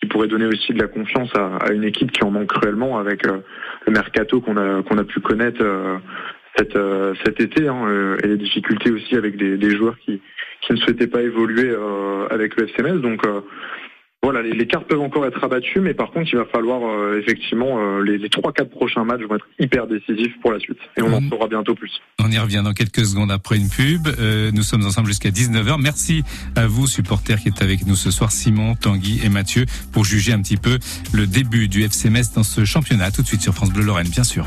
qui 0.01 0.07
pourrait 0.07 0.27
donner 0.27 0.45
aussi 0.45 0.73
de 0.73 0.81
la 0.81 0.87
confiance 0.87 1.29
à, 1.35 1.73
une 1.73 1.83
équipe 1.83 2.11
qui 2.13 2.23
en 2.23 2.31
manque 2.31 2.47
cruellement 2.47 2.99
avec 2.99 3.25
le 3.25 3.91
mercato 3.91 4.39
qu'on 4.39 4.55
a 4.55 4.81
qu'on 4.83 4.97
a 4.97 5.03
pu 5.03 5.19
connaître 5.19 5.61
cet, 6.55 6.77
cet 7.25 7.41
été 7.41 7.67
hein, 7.67 8.15
et 8.23 8.27
les 8.27 8.37
difficultés 8.37 8.91
aussi 8.91 9.17
avec 9.17 9.35
des, 9.35 9.75
joueurs 9.75 9.99
qui 9.99 10.21
qui 10.61 10.71
ne 10.71 10.77
souhaitaient 10.77 11.07
pas 11.07 11.21
évoluer 11.21 11.75
avec 12.29 12.55
le 12.55 12.69
FCMS. 12.69 13.01
Donc 13.01 13.23
voilà, 14.21 14.41
les, 14.41 14.51
les 14.51 14.67
cartes 14.67 14.85
peuvent 14.87 14.99
encore 14.99 15.25
être 15.25 15.41
abattues, 15.43 15.79
mais 15.79 15.93
par 15.93 16.11
contre, 16.11 16.29
il 16.33 16.37
va 16.37 16.45
falloir 16.45 16.81
euh, 16.83 17.19
effectivement 17.19 17.79
euh, 17.79 18.03
les, 18.03 18.17
les 18.17 18.27
3-4 18.27 18.65
prochains 18.69 19.05
matchs 19.05 19.21
vont 19.21 19.35
être 19.35 19.47
hyper 19.59 19.87
décisifs 19.87 20.33
pour 20.41 20.51
la 20.51 20.59
suite. 20.59 20.77
Et 20.97 21.01
on 21.01 21.13
en 21.13 21.21
Mhm. 21.21 21.29
saura 21.29 21.47
bientôt 21.47 21.73
plus. 21.73 21.91
On 22.21 22.29
y 22.29 22.37
revient 22.37 22.61
dans 22.63 22.73
quelques 22.73 23.05
secondes 23.05 23.31
après 23.31 23.55
une 23.57 23.69
pub. 23.69 24.07
Euh, 24.19 24.51
nous 24.53 24.63
sommes 24.63 24.85
ensemble 24.85 25.07
jusqu'à 25.07 25.31
19h. 25.31 25.79
Merci 25.81 26.23
à 26.57 26.67
vous, 26.67 26.85
supporters 26.85 27.39
qui 27.39 27.47
êtes 27.47 27.61
avec 27.61 27.87
nous 27.87 27.95
ce 27.95 28.11
soir, 28.11 28.31
Simon, 28.31 28.75
Tanguy 28.75 29.21
et 29.23 29.29
Mathieu, 29.29 29.65
pour 29.93 30.03
juger 30.03 30.33
un 30.33 30.41
petit 30.41 30.57
peu 30.57 30.79
le 31.13 31.25
début 31.25 31.69
du 31.69 31.83
FC 31.83 32.09
Metz 32.09 32.33
dans 32.33 32.43
ce 32.43 32.65
championnat. 32.65 33.11
Tout 33.11 33.21
de 33.21 33.27
suite 33.27 33.41
sur 33.41 33.53
France 33.53 33.71
Bleu 33.71 33.83
Lorraine, 33.83 34.09
bien 34.09 34.25
sûr. 34.25 34.45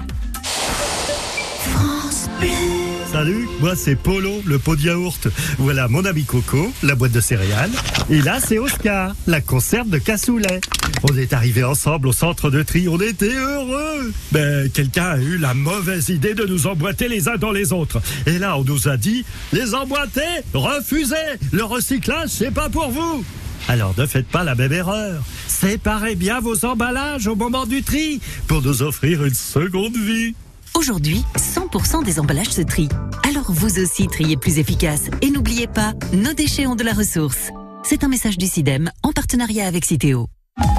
Salut, 3.13 3.47
moi 3.61 3.77
c'est 3.77 3.95
Polo, 3.95 4.41
le 4.47 4.59
pot 4.59 4.75
de 4.75 4.85
yaourt. 4.85 5.29
Voilà 5.59 5.87
mon 5.87 6.03
ami 6.07 6.25
Coco, 6.25 6.73
la 6.83 6.95
boîte 6.95 7.13
de 7.13 7.21
céréales. 7.21 7.71
Et 8.09 8.23
là 8.23 8.41
c'est 8.41 8.59
Oscar, 8.59 9.15
la 9.27 9.43
conserve 9.43 9.91
de 9.91 9.99
cassoulet. 9.99 10.63
On 11.03 11.15
est 11.19 11.35
arrivés 11.35 11.63
ensemble 11.63 12.09
au 12.09 12.13
centre 12.13 12.49
de 12.49 12.63
tri, 12.63 12.89
on 12.89 12.99
était 12.99 13.35
heureux. 13.35 14.11
Ben, 14.33 14.71
quelqu'un 14.71 15.05
a 15.05 15.19
eu 15.19 15.37
la 15.37 15.53
mauvaise 15.53 16.09
idée 16.09 16.33
de 16.33 16.47
nous 16.47 16.67
emboîter 16.67 17.07
les 17.07 17.29
uns 17.29 17.37
dans 17.37 17.53
les 17.53 17.75
autres. 17.75 18.01
Et 18.25 18.39
là 18.39 18.57
on 18.57 18.65
nous 18.65 18.89
a 18.89 18.97
dit, 18.97 19.27
les 19.53 19.75
emboîter, 19.75 20.23
refusez, 20.55 21.15
le 21.53 21.65
recyclage 21.65 22.31
c'est 22.31 22.51
pas 22.51 22.71
pour 22.71 22.89
vous. 22.89 23.23
Alors 23.69 23.95
ne 23.99 24.07
faites 24.07 24.29
pas 24.29 24.43
la 24.43 24.55
même 24.55 24.73
erreur. 24.73 25.23
Séparez 25.49 26.15
bien 26.15 26.41
vos 26.41 26.65
emballages 26.65 27.27
au 27.27 27.37
moment 27.37 27.67
du 27.67 27.83
tri 27.83 28.23
pour 28.47 28.63
nous 28.63 28.83
offrir 28.83 29.23
une 29.23 29.35
seconde 29.35 29.99
vie. 29.99 30.35
Aujourd'hui, 30.75 31.25
100% 31.37 32.05
des 32.05 32.19
emballages 32.19 32.49
se 32.49 32.63
trient. 32.63 32.89
Alors 33.29 33.53
vous 33.53 33.79
aussi 33.79 34.07
triez 34.07 34.37
plus 34.37 34.59
efficace. 34.59 35.11
Et 35.21 35.31
n'oubliez 35.31 35.67
pas, 35.67 35.93
nos 36.13 36.33
déchets 36.33 36.67
ont 36.67 36.77
de 36.77 36.85
la 36.85 36.93
ressource. 36.93 37.51
C'est 37.85 38.05
un 38.05 38.09
message 38.09 38.39
du 38.39 38.47
CIDEM 38.47 38.91
en 39.03 39.13
partenariat 39.13 39.67
avec 39.67 39.85
Citeo. 39.85 40.29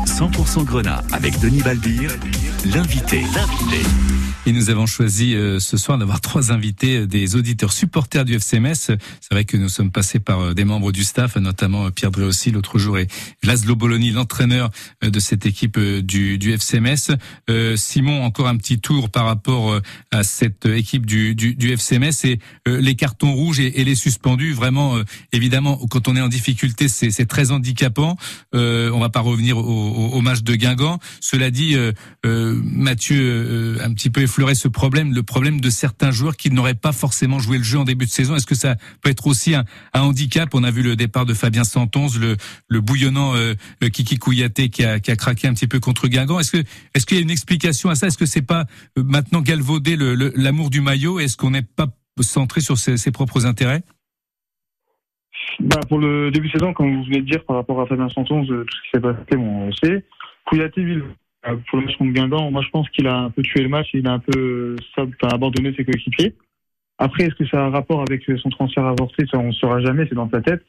100% 0.06 0.64
Grenat 0.64 1.04
avec 1.12 1.40
Denis 1.40 1.62
Balbir, 1.62 2.12
l'invité. 2.66 3.22
L'invité. 3.36 4.33
Et 4.46 4.52
nous 4.52 4.70
avons 4.70 4.86
choisi 4.86 5.36
euh, 5.36 5.62
ce 5.62 5.78
soir 5.78 5.98
d'avoir 5.98 6.20
trois 6.22 6.52
invités, 6.52 6.98
euh, 6.98 7.08
des 7.08 7.38
auditeurs 7.38 7.72
supporters 7.72 8.26
du 8.26 8.34
FCMS. 8.34 8.74
C'est 8.76 9.32
vrai 9.32 9.46
que 9.46 9.56
nous 9.56 9.70
sommes 9.70 9.90
passés 9.90 10.20
par 10.20 10.42
euh, 10.42 10.54
des 10.54 10.66
membres 10.66 10.92
du 10.92 11.06
staff, 11.06 11.38
notamment 11.38 11.90
Pierre 11.92 12.12
Dréossi 12.12 12.52
l'autre 12.52 12.78
jour 12.78 12.98
et 12.98 13.08
Laszlo 13.42 13.78
Bologna, 13.78 14.12
l'entraîneur 14.12 14.70
de 15.02 15.20
cette 15.20 15.46
équipe 15.46 15.80
du, 15.80 16.38
du 16.38 16.52
FCMS. 16.52 17.16
Euh, 17.50 17.78
Simon, 17.78 18.24
encore 18.26 18.50
un 18.50 18.58
petit 18.58 18.80
tour 18.80 19.10
par 19.10 19.26
rapport 19.26 19.80
à 20.12 20.24
cette 20.24 20.66
équipe 20.66 21.06
du, 21.06 21.36
du, 21.36 21.56
du 21.56 21.72
FCMS 21.72 22.26
et 22.26 22.40
les 22.66 22.96
cartons 22.96 23.32
rouges 23.34 23.62
et, 23.62 23.84
les 23.84 23.96
suspendus. 23.96 24.52
Vraiment, 24.52 24.98
euh, 24.98 25.04
évidemment, 25.32 25.78
quand 25.90 26.10
on 26.10 26.18
est 26.18 26.22
en 26.22 26.28
difficulté, 26.28 26.90
c'est 26.90 27.26
très 27.26 27.52
handicapant. 27.52 28.18
On 28.54 29.00
va 29.00 29.10
pas 29.10 29.22
revenir 29.22 29.58
au, 29.58 29.62
au, 29.62 30.10
au 30.10 30.22
match 30.22 30.44
de 30.44 30.56
Guingamp. 30.56 31.00
Cela 31.22 31.50
dit, 31.50 31.78
Mathieu 32.24 33.78
un 33.82 33.94
petit 33.94 34.10
peu 34.10 34.22
effleuré 34.34 34.56
ce 34.56 34.68
problème, 34.68 35.14
le 35.14 35.22
problème 35.22 35.62
de 35.62 35.70
certains 35.70 36.10
joueurs 36.10 36.36
qui 36.36 36.50
n'auraient 36.50 36.74
pas 36.74 36.92
forcément 36.92 37.38
joué 37.38 37.60
le 37.60 37.64
jeu 37.64 37.78
en 37.78 37.84
début 37.84 38.06
de 38.06 38.10
saison. 38.10 38.36
Est-ce 38.36 38.48
que 38.48 38.56
ça 38.56 38.78
peut 39.04 39.12
être 39.12 39.28
aussi 39.28 39.54
un, 39.54 39.64
handicap? 39.94 40.50
On 40.56 40.64
a 40.64 40.72
vu 40.72 40.82
le 40.82 40.96
départ 40.96 41.28
de 41.28 41.36
Fabien 41.36 41.64
Santonze, 41.64 42.20
le, 42.20 42.82
bouillonnant 42.82 43.36
euh, 43.36 43.54
euh, 43.84 43.90
Kiki 43.90 44.18
Kouyaté 44.18 44.70
qui 44.70 44.84
a, 44.84 45.00
craqué 45.00 45.48
un 45.48 45.54
petit 45.54 45.68
peu 45.68 45.80
contre 45.80 46.08
Guingamp. 46.08 46.40
Est-ce 46.40 46.52
que 46.52 46.64
est-ce 46.96 47.06
qu'il 47.06 47.18
y 47.18 47.20
a 47.20 47.24
une 47.24 47.30
explication 47.30 47.92
à 47.92 47.96
ça? 47.96 48.08
Est-ce 48.08 48.18
que 48.18 48.26
c'est 48.26 48.42
pas 48.42 48.66
euh, 48.98 49.04
maintenant 49.04 49.42
galvauder 49.42 49.96
l'amour 50.36 50.72
du 50.72 50.82
maillot? 50.82 51.20
Est-ce 51.20 51.38
qu'on 51.38 51.52
n'est 51.52 51.62
pas 51.62 51.88
centré 52.20 52.62
sur 52.62 52.80
ses, 52.80 53.12
propres 53.12 53.46
intérêts? 53.46 53.84
Bah, 55.60 55.80
pour 55.88 56.00
le 56.00 56.32
début 56.32 56.48
de 56.48 56.54
saison, 56.54 56.74
comme 56.74 56.96
vous 56.96 57.04
venez 57.04 57.22
de 57.22 57.28
dire, 57.28 57.44
par 57.46 57.58
rapport 57.58 57.80
à 57.80 57.86
Fabien 57.86 58.10
Santon, 58.10 58.44
tout 58.44 58.66
ce 58.68 58.82
qui 58.82 58.90
s'est 58.96 59.00
passé, 59.00 59.36
bon, 59.36 59.64
on 59.64 59.66
le 59.68 59.74
sait. 59.74 60.04
Kouyaté, 60.46 60.82
euh, 60.82 61.04
pour 61.68 61.80
le 61.80 61.86
match 61.86 61.98
contre 61.98 62.14
Guingamp, 62.14 62.52
moi 62.52 62.62
je 62.62 62.70
pense 62.70 62.90
qu'il 62.90 63.08
a 63.08 63.18
un 63.18 63.30
peu 63.30 63.42
tué 63.42 63.62
le 63.62 63.70
match, 63.70 63.90
il 63.94 64.08
a 64.08 64.14
un 64.14 64.20
peu 64.20 64.76
euh, 64.98 65.06
abandonné 65.24 65.74
ses 65.76 65.84
coéquipiers. 65.84 66.36
Après, 66.98 67.24
est-ce 67.24 67.36
que 67.36 67.46
ça 67.48 67.62
a 67.62 67.66
un 67.66 67.70
rapport 67.70 68.02
avec 68.02 68.24
son 68.38 68.50
transfert 68.50 68.86
avorté? 68.86 69.26
Ça, 69.30 69.38
on 69.38 69.48
ne 69.48 69.52
saura 69.52 69.82
jamais, 69.82 70.06
c'est 70.08 70.16
dans 70.16 70.30
sa 70.30 70.42
tête. 70.42 70.64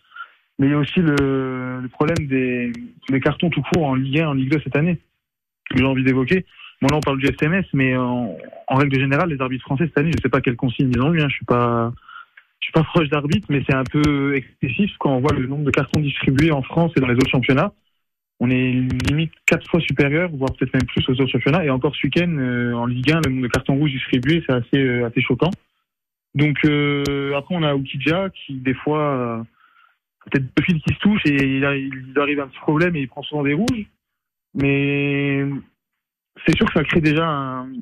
Mais 0.59 0.67
il 0.67 0.71
y 0.71 0.75
a 0.75 0.79
aussi 0.79 1.01
le, 1.01 1.81
le 1.81 1.89
problème 1.89 2.27
des, 2.27 2.73
des 3.09 3.21
cartons 3.21 3.51
tout 3.51 3.63
court 3.63 3.85
en 3.85 3.95
Ligue 3.95 4.21
1, 4.21 4.29
en 4.29 4.35
Ligue 4.35 4.51
2 4.51 4.61
cette 4.65 4.77
année, 4.77 5.01
que 5.71 5.79
j'ai 5.79 5.85
envie 5.85 6.05
d'évoquer. 6.05 6.45
Bon, 6.81 6.89
là, 6.89 6.97
on 6.97 7.01
parle 7.01 7.19
du 7.19 7.27
FMS, 7.27 7.65
mais 7.73 7.97
en, 7.97 8.37
en 8.69 8.75
règle 8.77 8.99
générale, 8.99 9.31
les 9.31 9.41
arbitres 9.41 9.65
français 9.65 9.85
cette 9.87 9.99
année, 9.99 10.11
je 10.13 10.19
ne 10.19 10.23
sais 10.23 10.29
pas 10.29 10.41
quelle 10.41 10.57
consigne 10.57 10.91
ils 10.95 11.01
ont 11.01 11.13
eu, 11.13 11.21
hein, 11.21 11.29
je 11.29 11.35
suis 11.35 11.47
je 11.49 12.69
suis 12.69 12.73
pas 12.73 12.85
proche 12.85 13.11
d'arbitre, 13.11 13.47
mais 13.51 13.63
c'est 13.69 13.75
un 13.75 13.85
peu 13.85 14.35
excessif 14.35 14.91
quand 14.99 15.11
on 15.11 15.21
voit 15.21 15.35
le 15.35 15.47
nombre 15.47 15.65
de 15.65 15.71
cartons 15.71 16.01
distribués 16.01 16.51
en 16.51 16.63
France 16.63 16.93
et 16.97 17.01
dans 17.01 17.09
les 17.09 17.15
autres 17.15 17.31
championnats. 17.31 17.75
On 18.45 18.51
est 18.51 18.73
limite 19.09 19.33
quatre 19.47 19.67
fois 19.71 19.81
supérieur, 19.81 20.29
voire 20.31 20.53
peut-être 20.53 20.75
même 20.75 20.85
plus 20.85 21.09
aux 21.09 21.13
autres 21.13 21.33
championnats. 21.33 21.65
Et 21.65 21.71
encore 21.71 21.97
ce 21.97 22.07
week-end, 22.07 22.29
euh, 22.37 22.75
en 22.75 22.85
Ligue 22.85 23.11
1, 23.11 23.23
le 23.25 23.31
nombre 23.31 23.43
de 23.45 23.49
cartons 23.49 23.77
rouges 23.77 23.93
c'est 24.13 24.51
assez, 24.51 24.77
euh, 24.77 25.07
assez 25.07 25.23
choquant. 25.23 25.51
Donc 26.35 26.59
euh, 26.67 27.33
après, 27.35 27.55
on 27.55 27.63
a 27.63 27.75
Oukidja 27.75 28.29
qui, 28.29 28.57
des 28.57 28.75
fois, 28.75 29.47
peut-être 30.27 30.45
deux 30.45 30.63
fils 30.63 30.83
qui 30.83 30.93
se 30.93 30.99
touchent 30.99 31.25
et 31.25 31.57
il, 31.57 31.65
arrive 31.65 32.41
un 32.41 32.49
petit 32.49 32.59
problème 32.59 32.95
et 32.97 33.01
il 33.01 33.09
prend 33.09 33.23
souvent 33.23 33.45
des 33.45 33.55
rouges. 33.55 33.87
Mais 34.53 35.43
c'est 36.47 36.55
sûr 36.55 36.67
que 36.67 36.75
ça 36.75 36.85
crée 36.85 37.01
déjà 37.01 37.27
un, 37.27 37.73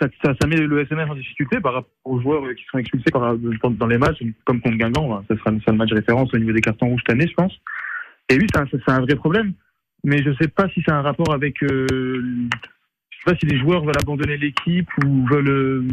ça, 0.00 0.08
ça, 0.24 0.34
ça 0.40 0.48
met 0.48 0.56
le 0.56 0.80
SMS 0.80 1.08
en 1.08 1.14
difficulté 1.14 1.60
par 1.60 1.74
rapport 1.74 1.92
aux 2.04 2.20
joueurs 2.20 2.42
qui 2.56 2.64
sont 2.72 2.78
expulsés 2.78 3.12
par, 3.12 3.36
dans, 3.36 3.86
les 3.86 3.98
matchs, 3.98 4.20
comme 4.44 4.60
contre 4.60 4.78
Guingamp. 4.78 5.22
Ça 5.28 5.36
sera, 5.36 5.52
ça 5.52 5.60
sera 5.60 5.72
le 5.72 5.78
match 5.78 5.92
référence 5.92 6.34
au 6.34 6.38
niveau 6.38 6.52
des 6.52 6.60
cartons 6.60 6.88
rouges 6.88 7.02
cette 7.06 7.14
année, 7.14 7.28
je 7.28 7.34
pense. 7.34 7.56
Et 8.28 8.36
oui, 8.36 8.46
c'est 8.52 8.90
un 8.90 9.00
vrai 9.00 9.14
problème. 9.14 9.52
Mais 10.06 10.22
je 10.22 10.30
sais 10.40 10.46
pas 10.46 10.68
si 10.68 10.80
c'est 10.86 10.92
un 10.92 11.02
rapport 11.02 11.34
avec. 11.34 11.60
Euh, 11.64 12.28
je 13.10 13.16
sais 13.16 13.24
pas 13.32 13.36
si 13.40 13.46
les 13.46 13.58
joueurs 13.58 13.84
veulent 13.84 13.98
abandonner 14.00 14.36
l'équipe 14.36 14.88
ou 15.04 15.26
veulent 15.26 15.48
euh, 15.48 15.88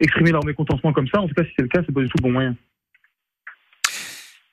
exprimer 0.00 0.32
leur 0.32 0.44
mécontentement 0.44 0.92
comme 0.92 1.06
ça. 1.06 1.20
En 1.20 1.28
tout 1.28 1.34
cas, 1.34 1.44
si 1.44 1.52
c'est 1.56 1.62
le 1.62 1.68
cas, 1.68 1.80
c'est 1.86 1.94
pas 1.94 2.00
du 2.00 2.08
tout 2.08 2.20
bon 2.20 2.32
moyen. 2.32 2.56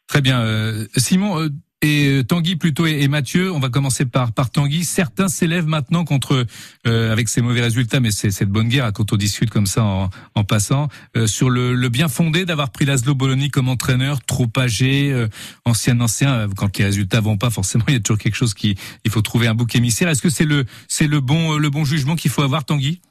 Très 0.06 0.22
bien. 0.22 0.42
Euh, 0.42 0.86
Simon 0.98 1.50
et 1.82 2.08
euh, 2.08 2.24
Tanguy 2.24 2.56
plutôt 2.56 2.86
et, 2.86 3.08
Mathieu, 3.08 3.52
on 3.52 3.60
va 3.60 3.70
commencer 3.70 4.06
par 4.06 4.34
par 4.34 4.52
Tanguy. 4.52 4.84
Certains 4.84 5.28
s'élèvent 5.28 5.68
maintenant 5.68 6.04
contre 6.06 6.46
euh, 6.88 7.12
avec 7.12 7.28
ces 7.28 7.42
mauvais 7.42 7.62
résultats, 7.62 8.00
mais 8.00 8.12
c'est 8.12 8.46
de 8.46 8.52
bonne 8.52 8.68
guerre 8.70 8.86
hein, 8.86 8.92
quand 8.92 9.14
on 9.14 9.18
discute 9.18 9.50
comme 9.50 9.66
ça 9.66 9.84
en, 9.84 10.10
en 10.36 10.44
passant 10.44 10.90
euh, 11.18 11.28
sur 11.28 11.50
le, 11.50 11.74
le 11.74 11.90
bien 11.90 12.08
fondé 12.08 12.46
d'avoir 12.46 12.72
pris 12.72 12.86
Laszlo 12.86 13.16
Bologna 13.16 13.50
comme 13.50 13.70
entraîneur, 13.70 14.24
trop 14.24 14.48
âgé, 14.58 15.12
euh, 15.12 15.28
ancien 15.66 16.00
ancien. 16.02 16.34
euh, 16.34 16.48
Quand 16.56 16.78
les 16.78 16.86
résultats 16.86 17.20
vont 17.22 17.38
pas, 17.38 17.50
forcément, 17.50 17.86
il 17.88 17.94
y 17.96 17.98
a 17.98 18.00
toujours 18.00 18.20
quelque 18.20 18.36
chose 18.36 18.54
qui 18.54 18.76
il 19.04 19.12
faut 19.12 19.22
trouver 19.22 19.48
un 19.48 19.56
bouc 19.56 19.76
émissaire. 19.76 20.08
Est-ce 20.10 20.22
que 20.22 20.30
c'est 20.30 20.46
le 20.46 20.66
c'est 20.88 21.08
le 21.08 21.20
bon 21.20 21.58
le 21.58 21.70
bon 21.70 21.86
jugement 21.86 22.16
qu'il 22.16 22.32
faut 22.32 22.44
avoir, 22.44 22.66
Tanguy? 22.66 23.02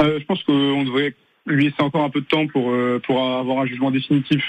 Euh, 0.00 0.18
je 0.20 0.24
pense 0.24 0.42
qu'on 0.44 0.84
devrait 0.84 1.14
lui 1.46 1.64
laisser 1.64 1.82
encore 1.82 2.04
un 2.04 2.10
peu 2.10 2.20
de 2.20 2.26
temps 2.26 2.46
pour, 2.46 2.72
pour 3.06 3.22
avoir 3.22 3.60
un 3.60 3.66
jugement 3.66 3.90
définitif 3.90 4.42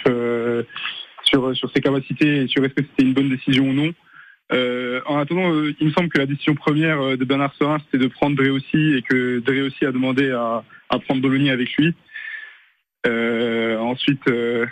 sur 1.25 1.55
sur 1.55 1.69
ses 1.71 1.81
capacités 1.81 2.43
et 2.43 2.47
sur 2.47 2.63
est-ce 2.63 2.73
que 2.73 2.83
c'était 2.83 3.03
une 3.03 3.13
bonne 3.13 3.29
décision 3.29 3.69
ou 3.69 3.73
non. 3.73 3.93
Euh, 4.51 5.01
en 5.07 5.17
attendant, 5.17 5.51
euh, 5.51 5.73
il 5.79 5.87
me 5.87 5.91
semble 5.91 6.09
que 6.09 6.19
la 6.19 6.27
décision 6.27 6.53
première 6.53 7.01
euh, 7.01 7.17
de 7.17 7.25
Bernard 7.25 7.53
Serin, 7.55 7.79
c'était 7.79 8.03
de 8.03 8.07
prendre 8.07 8.35
Dreossi 8.35 8.93
et 8.95 9.01
que 9.01 9.39
Dreossi 9.39 9.85
a 9.85 9.91
demandé 9.91 10.29
à, 10.31 10.63
à 10.89 10.99
prendre 10.99 11.21
Bologna 11.21 11.51
avec 11.51 11.73
lui. 11.77 11.95
Euh, 13.07 13.77
ensuite, 13.77 14.27
euh, 14.27 14.67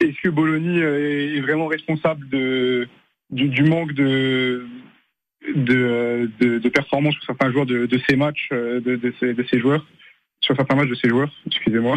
est-ce 0.00 0.20
que 0.22 0.28
Bologna 0.28 0.82
est 0.82 1.40
vraiment 1.40 1.66
responsable 1.66 2.28
de, 2.28 2.88
du, 3.30 3.62
manque 3.62 3.92
de, 3.94 4.66
de, 5.54 6.30
de, 6.38 6.68
performance 6.68 7.14
sur 7.14 7.24
certains 7.24 7.50
joueurs 7.50 7.66
de, 7.66 7.86
de 7.86 8.00
ces 8.08 8.16
matchs, 8.16 8.48
euh, 8.52 8.80
de, 8.80 8.96
de, 8.96 9.32
de 9.32 9.46
ces 9.50 9.58
joueurs, 9.58 9.86
sur 10.40 10.56
certains 10.56 10.76
matchs 10.76 10.88
de 10.88 10.94
ces 10.94 11.08
joueurs, 11.08 11.32
excusez-moi. 11.46 11.96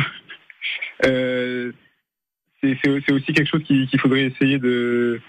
C'est 2.63 3.11
aussi 3.11 3.33
quelque 3.33 3.49
chose 3.49 3.63
qui- 3.63 3.87
qu'il 3.87 3.99
faudrait 3.99 4.25
essayer 4.25 4.59
de 4.59 5.19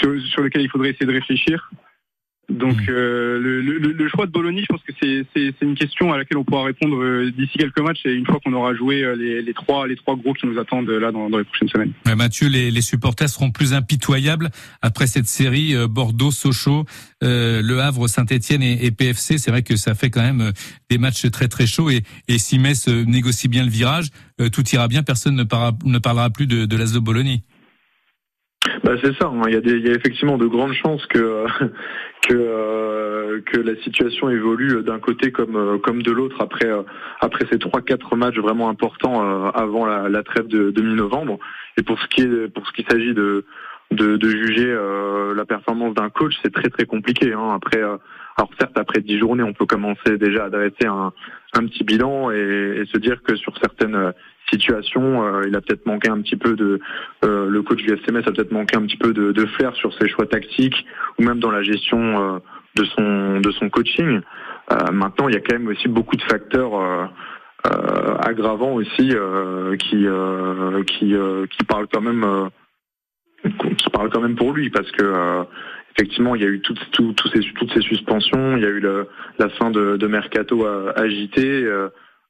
sur, 0.00 0.20
sur 0.22 0.42
lequel 0.42 0.62
il 0.62 0.70
faudrait 0.70 0.90
essayer 0.90 1.06
de 1.06 1.12
réfléchir. 1.12 1.70
Donc 2.50 2.76
Mhm. 2.80 2.86
euh, 2.88 3.38
le, 3.38 3.60
le, 3.60 3.92
le 3.92 4.08
choix 4.08 4.24
de 4.26 4.30
Bologna, 4.32 4.60
je 4.62 4.66
pense 4.66 4.80
que 4.82 4.92
c'est 5.00 5.52
une 5.60 5.74
question 5.74 6.12
à 6.12 6.16
laquelle 6.16 6.38
on 6.38 6.44
pourra 6.44 6.64
répondre 6.64 6.96
euh, 6.96 7.30
d'ici 7.30 7.58
quelques 7.58 7.78
matchs 7.80 8.00
et 8.06 8.12
une 8.14 8.24
fois 8.24 8.38
qu'on 8.42 8.54
aura 8.54 8.74
joué 8.74 9.04
euh, 9.04 9.14
les, 9.16 9.42
les 9.42 9.52
trois 9.52 9.86
les 9.86 9.96
trois 9.96 10.16
gros 10.16 10.32
qui 10.32 10.46
nous 10.46 10.58
attendent 10.58 10.88
là 10.88 11.12
dans, 11.12 11.28
dans 11.28 11.36
les 11.38 11.44
prochaines 11.44 11.68
semaines. 11.68 11.92
Mathieu, 12.16 12.48
les, 12.48 12.70
les 12.70 12.80
supporters 12.80 13.28
seront 13.28 13.50
plus 13.50 13.74
impitoyables 13.74 14.48
après 14.80 15.06
cette 15.06 15.26
série 15.26 15.74
Bordeaux, 15.90 16.30
Sochaux, 16.30 16.86
euh, 17.22 17.60
Le 17.62 17.80
Havre, 17.80 18.08
Saint-Etienne 18.08 18.62
et, 18.62 18.86
et 18.86 18.90
PFC. 18.92 19.36
C'est 19.36 19.50
vrai 19.50 19.62
que 19.62 19.76
ça 19.76 19.94
fait 19.94 20.08
quand 20.10 20.22
même 20.22 20.52
des 20.88 20.96
matchs 20.98 21.30
très 21.30 21.48
très 21.48 21.66
chauds 21.66 21.90
et, 21.90 22.02
et 22.28 22.38
si 22.38 22.58
Metz 22.58 22.88
négocie 22.88 23.48
bien 23.48 23.62
le 23.64 23.70
virage, 23.70 24.08
euh, 24.40 24.48
tout 24.48 24.64
ira 24.72 24.88
bien. 24.88 25.02
Personne 25.02 25.34
ne, 25.36 25.44
parlera- 25.44 25.76
ne 25.84 25.98
parlera 25.98 26.30
plus 26.30 26.46
de, 26.46 26.64
de 26.64 26.76
l'Asdo 26.76 27.00
Bologna. 27.02 27.34
Bah 28.84 28.96
c'est 29.02 29.14
ça. 29.14 29.26
hein. 29.28 29.42
Il 29.46 29.54
y 29.54 29.56
a 29.56 29.60
des, 29.60 29.76
il 29.76 29.86
y 29.86 29.90
a 29.90 29.94
effectivement 29.94 30.36
de 30.36 30.46
grandes 30.46 30.72
chances 30.74 31.04
que 31.06 31.46
que 32.22 32.34
euh, 32.34 33.40
que 33.46 33.56
la 33.58 33.76
situation 33.82 34.28
évolue 34.30 34.82
d'un 34.82 34.98
côté 34.98 35.30
comme 35.30 35.56
euh, 35.56 35.78
comme 35.78 36.02
de 36.02 36.10
l'autre 36.10 36.36
après 36.40 36.66
euh, 36.66 36.82
après 37.20 37.46
ces 37.50 37.58
trois 37.58 37.80
quatre 37.82 38.16
matchs 38.16 38.38
vraiment 38.38 38.68
importants 38.68 39.22
euh, 39.24 39.50
avant 39.54 39.86
la, 39.86 40.08
la 40.08 40.22
trêve 40.22 40.48
de, 40.48 40.70
de 40.70 40.82
mi-novembre. 40.82 41.38
Et 41.76 41.82
pour 41.82 42.00
ce 42.00 42.08
qui 42.08 42.22
est 42.22 42.48
pour 42.52 42.66
ce 42.66 42.72
qui 42.72 42.84
s'agit 42.90 43.14
de 43.14 43.44
de, 43.92 44.16
de 44.16 44.28
juger 44.28 44.66
euh, 44.68 45.34
la 45.34 45.46
performance 45.46 45.94
d'un 45.94 46.10
coach, 46.10 46.34
c'est 46.42 46.52
très 46.52 46.68
très 46.68 46.84
compliqué. 46.84 47.32
Hein. 47.32 47.52
Après, 47.54 47.80
euh, 47.80 47.96
alors 48.36 48.50
certes 48.58 48.76
après 48.76 49.00
dix 49.00 49.18
journées, 49.18 49.44
on 49.44 49.54
peut 49.54 49.66
commencer 49.66 50.18
déjà 50.18 50.46
à 50.46 50.50
dresser 50.50 50.86
un 50.86 51.12
un 51.54 51.66
petit 51.66 51.84
bilan 51.84 52.30
et, 52.32 52.80
et 52.82 52.86
se 52.86 52.98
dire 52.98 53.22
que 53.22 53.34
sur 53.36 53.56
certaines 53.58 54.12
situations, 54.50 55.24
euh, 55.24 55.42
il 55.46 55.54
a 55.56 55.60
peut-être 55.60 55.86
manqué 55.86 56.08
un 56.08 56.20
petit 56.20 56.36
peu 56.36 56.54
de 56.54 56.80
euh, 57.24 57.48
le 57.48 57.62
coach 57.62 57.78
du 57.82 57.92
FCMS 57.92 58.22
a 58.26 58.32
peut-être 58.32 58.52
manqué 58.52 58.76
un 58.76 58.82
petit 58.82 58.96
peu 58.96 59.12
de, 59.12 59.32
de 59.32 59.46
flair 59.46 59.74
sur 59.76 59.92
ses 59.94 60.08
choix 60.08 60.26
tactiques 60.26 60.84
ou 61.18 61.22
même 61.22 61.38
dans 61.40 61.50
la 61.50 61.62
gestion 61.62 62.34
euh, 62.36 62.38
de 62.76 62.84
son 62.84 63.40
de 63.40 63.50
son 63.52 63.68
coaching. 63.70 64.20
Euh, 64.72 64.92
maintenant, 64.92 65.28
il 65.28 65.34
y 65.34 65.36
a 65.36 65.40
quand 65.40 65.58
même 65.58 65.68
aussi 65.68 65.88
beaucoup 65.88 66.16
de 66.16 66.22
facteurs 66.22 66.74
euh, 66.78 67.06
euh, 67.66 68.16
aggravants 68.18 68.74
aussi 68.74 69.10
qui 69.78 70.06
qui 70.86 71.14
qui 71.50 71.64
parlent 71.66 71.88
quand 71.92 72.00
même 72.00 72.50
qui 73.42 73.90
parlent 73.90 74.10
quand 74.10 74.20
même 74.20 74.36
pour 74.36 74.52
lui 74.52 74.70
parce 74.70 74.90
que 74.92 75.44
effectivement 75.96 76.34
il 76.36 76.42
y 76.42 76.44
a 76.44 76.48
eu 76.48 76.60
toutes 76.60 76.78
tout- 76.92 77.12
tous 77.14 77.28
ces, 77.30 77.40
toutes 77.54 77.72
ces 77.72 77.80
suspensions, 77.80 78.56
il 78.56 78.62
y 78.62 78.66
a 78.66 78.68
eu 78.70 78.80
la 78.80 79.48
fin 79.58 79.70
de, 79.70 79.96
de 79.96 80.06
mercato 80.06 80.66
agité, 80.96 81.64
euh, 81.64 81.88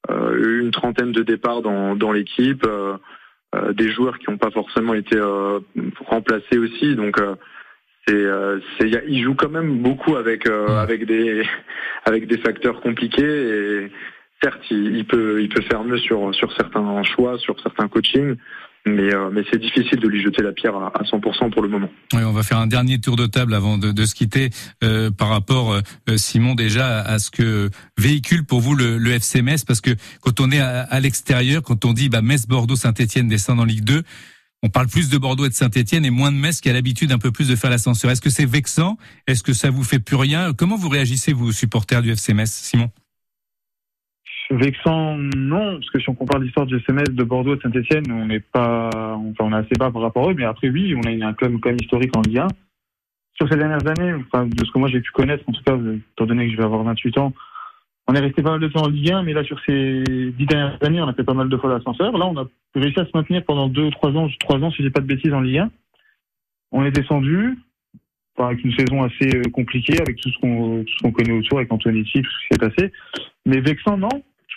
une 0.08 0.70
trentaine 0.70 1.12
de 1.12 1.22
départs 1.22 1.62
dans, 1.62 1.96
dans 1.96 2.12
l'équipe. 2.12 2.64
euh, 2.66 2.96
euh, 3.54 3.72
des 3.72 3.90
joueurs 3.90 4.18
qui 4.18 4.30
n'ont 4.30 4.36
pas 4.36 4.50
forcément 4.50 4.92
été 4.92 5.16
euh, 5.16 5.60
remplacés 6.04 6.58
aussi. 6.58 6.94
Donc 6.96 7.18
euh, 7.18 7.34
c'est, 8.06 8.14
euh, 8.14 8.60
il 8.78 9.22
joue 9.22 9.34
quand 9.34 9.48
même 9.48 9.78
beaucoup 9.78 10.16
avec 10.16 10.46
euh, 10.46 10.66
avec 10.78 11.06
des 11.06 11.42
avec 12.04 12.26
des 12.26 12.36
facteurs 12.38 12.82
compliqués 12.82 13.22
et 13.22 13.90
certes 14.42 14.60
il, 14.70 14.96
il 14.96 15.06
peut 15.06 15.40
il 15.40 15.48
peut 15.48 15.62
faire 15.62 15.82
mieux 15.82 15.96
sur 15.96 16.34
sur 16.34 16.52
certains 16.52 17.02
choix, 17.04 17.38
sur 17.38 17.58
certains 17.60 17.88
coachings, 17.88 18.36
mais 18.94 19.14
euh, 19.14 19.30
mais 19.32 19.42
c'est 19.50 19.58
difficile 19.58 19.98
de 19.98 20.08
lui 20.08 20.22
jeter 20.22 20.42
la 20.42 20.52
pierre 20.52 20.76
à, 20.76 20.88
à 20.88 21.02
100% 21.02 21.50
pour 21.50 21.62
le 21.62 21.68
moment. 21.68 21.88
Oui, 22.14 22.22
on 22.24 22.32
va 22.32 22.42
faire 22.42 22.58
un 22.58 22.66
dernier 22.66 23.00
tour 23.00 23.16
de 23.16 23.26
table 23.26 23.54
avant 23.54 23.78
de, 23.78 23.92
de 23.92 24.04
se 24.04 24.14
quitter 24.14 24.50
euh, 24.82 25.10
par 25.10 25.28
rapport, 25.28 25.72
euh, 25.72 26.16
Simon, 26.16 26.54
déjà 26.54 27.00
à 27.00 27.18
ce 27.18 27.30
que 27.30 27.70
véhicule 27.98 28.44
pour 28.44 28.60
vous 28.60 28.74
le, 28.74 28.98
le 28.98 29.10
FC 29.12 29.42
Metz, 29.42 29.64
parce 29.64 29.80
que 29.80 29.90
quand 30.20 30.40
on 30.40 30.50
est 30.50 30.60
à, 30.60 30.80
à 30.82 31.00
l'extérieur, 31.00 31.62
quand 31.62 31.84
on 31.84 31.92
dit 31.92 32.08
bah, 32.08 32.22
Metz, 32.22 32.46
Bordeaux, 32.46 32.76
Saint-Etienne 32.76 33.28
descendent 33.28 33.60
en 33.60 33.64
Ligue 33.64 33.84
2, 33.84 34.02
on 34.62 34.68
parle 34.68 34.88
plus 34.88 35.08
de 35.08 35.18
Bordeaux 35.18 35.46
et 35.46 35.48
de 35.48 35.54
Saint-Etienne 35.54 36.04
et 36.04 36.10
moins 36.10 36.32
de 36.32 36.36
Metz 36.36 36.60
qui 36.60 36.68
a 36.68 36.72
l'habitude 36.72 37.12
un 37.12 37.18
peu 37.18 37.30
plus 37.30 37.48
de 37.48 37.56
faire 37.56 37.70
l'ascenseur. 37.70 38.10
Est-ce 38.10 38.20
que 38.20 38.30
c'est 38.30 38.46
vexant? 38.46 38.98
Est-ce 39.26 39.42
que 39.42 39.52
ça 39.52 39.70
vous 39.70 39.84
fait 39.84 40.00
plus 40.00 40.16
rien? 40.16 40.52
Comment 40.52 40.76
vous 40.76 40.88
réagissez, 40.88 41.32
vous, 41.32 41.52
supporters 41.52 42.02
du 42.02 42.10
FC 42.10 42.34
Metz, 42.34 42.50
Simon? 42.50 42.90
Vexant, 44.50 45.18
non, 45.36 45.74
parce 45.74 45.90
que 45.90 46.00
si 46.00 46.08
on 46.08 46.14
compare 46.14 46.40
l'histoire 46.40 46.64
du 46.64 46.76
SMS 46.76 47.10
de 47.10 47.22
Bordeaux 47.22 47.56
de 47.56 47.60
Saint-Etienne, 47.60 48.10
on 48.10 48.26
n'est 48.26 48.40
pas, 48.40 48.88
enfin, 49.14 49.44
on 49.44 49.52
est 49.52 49.56
assez 49.56 49.74
bas 49.78 49.90
par 49.90 50.00
rapport 50.00 50.26
à 50.26 50.30
eux, 50.30 50.34
mais 50.34 50.44
après, 50.44 50.70
oui, 50.70 50.94
on 50.96 51.02
a 51.02 51.26
un 51.26 51.34
club 51.34 51.58
quand 51.60 51.68
même 51.68 51.78
historique 51.80 52.16
en 52.16 52.22
Ligue 52.22 52.38
1. 52.38 52.48
Sur 53.34 53.48
ces 53.48 53.56
dernières 53.56 53.86
années, 53.86 54.14
enfin, 54.14 54.46
de 54.46 54.64
ce 54.64 54.70
que 54.72 54.78
moi 54.78 54.88
j'ai 54.88 55.00
pu 55.00 55.10
connaître, 55.12 55.44
en 55.46 55.52
tout 55.52 55.62
cas, 55.62 55.76
étant 55.76 56.26
donné 56.26 56.46
que 56.46 56.52
je 56.52 56.56
vais 56.56 56.64
avoir 56.64 56.82
28 56.82 57.18
ans, 57.18 57.34
on 58.06 58.14
est 58.14 58.20
resté 58.20 58.42
pas 58.42 58.52
mal 58.52 58.60
de 58.60 58.68
temps 58.68 58.84
en 58.84 58.88
Ligue 58.88 59.12
1, 59.12 59.22
mais 59.22 59.34
là, 59.34 59.44
sur 59.44 59.60
ces 59.66 60.02
dix 60.38 60.46
dernières 60.46 60.82
années, 60.82 61.02
on 61.02 61.08
a 61.08 61.12
fait 61.12 61.24
pas 61.24 61.34
mal 61.34 61.50
de 61.50 61.56
fois 61.58 61.68
l'ascenseur. 61.68 62.16
Là, 62.16 62.24
on 62.24 62.38
a 62.38 62.48
réussi 62.74 62.98
à 62.98 63.04
se 63.04 63.10
maintenir 63.12 63.44
pendant 63.44 63.68
deux 63.68 63.84
ou 63.84 63.90
trois 63.90 64.12
ans, 64.12 64.28
trois 64.40 64.58
ans, 64.60 64.70
si 64.70 64.82
j'ai 64.82 64.90
pas 64.90 65.00
de 65.00 65.06
bêtises, 65.06 65.34
en 65.34 65.42
Ligue 65.42 65.58
1. 65.58 65.70
On 66.72 66.84
est 66.86 66.90
descendu, 66.90 67.58
avec 68.38 68.64
une 68.64 68.72
saison 68.72 69.02
assez 69.02 69.36
euh, 69.36 69.50
compliquée, 69.52 70.00
avec 70.00 70.16
tout 70.16 70.30
ce 70.30 70.38
qu'on, 70.38 70.84
qu'on 71.02 71.12
connaît 71.12 71.32
autour, 71.32 71.58
avec 71.58 71.70
Antonetti, 71.70 72.22
tout 72.22 72.30
ce 72.30 72.38
qui 72.38 72.46
s'est 72.52 72.70
passé. 72.70 72.92
Mais 73.44 73.60
vexant, 73.60 73.98
non. 73.98 74.08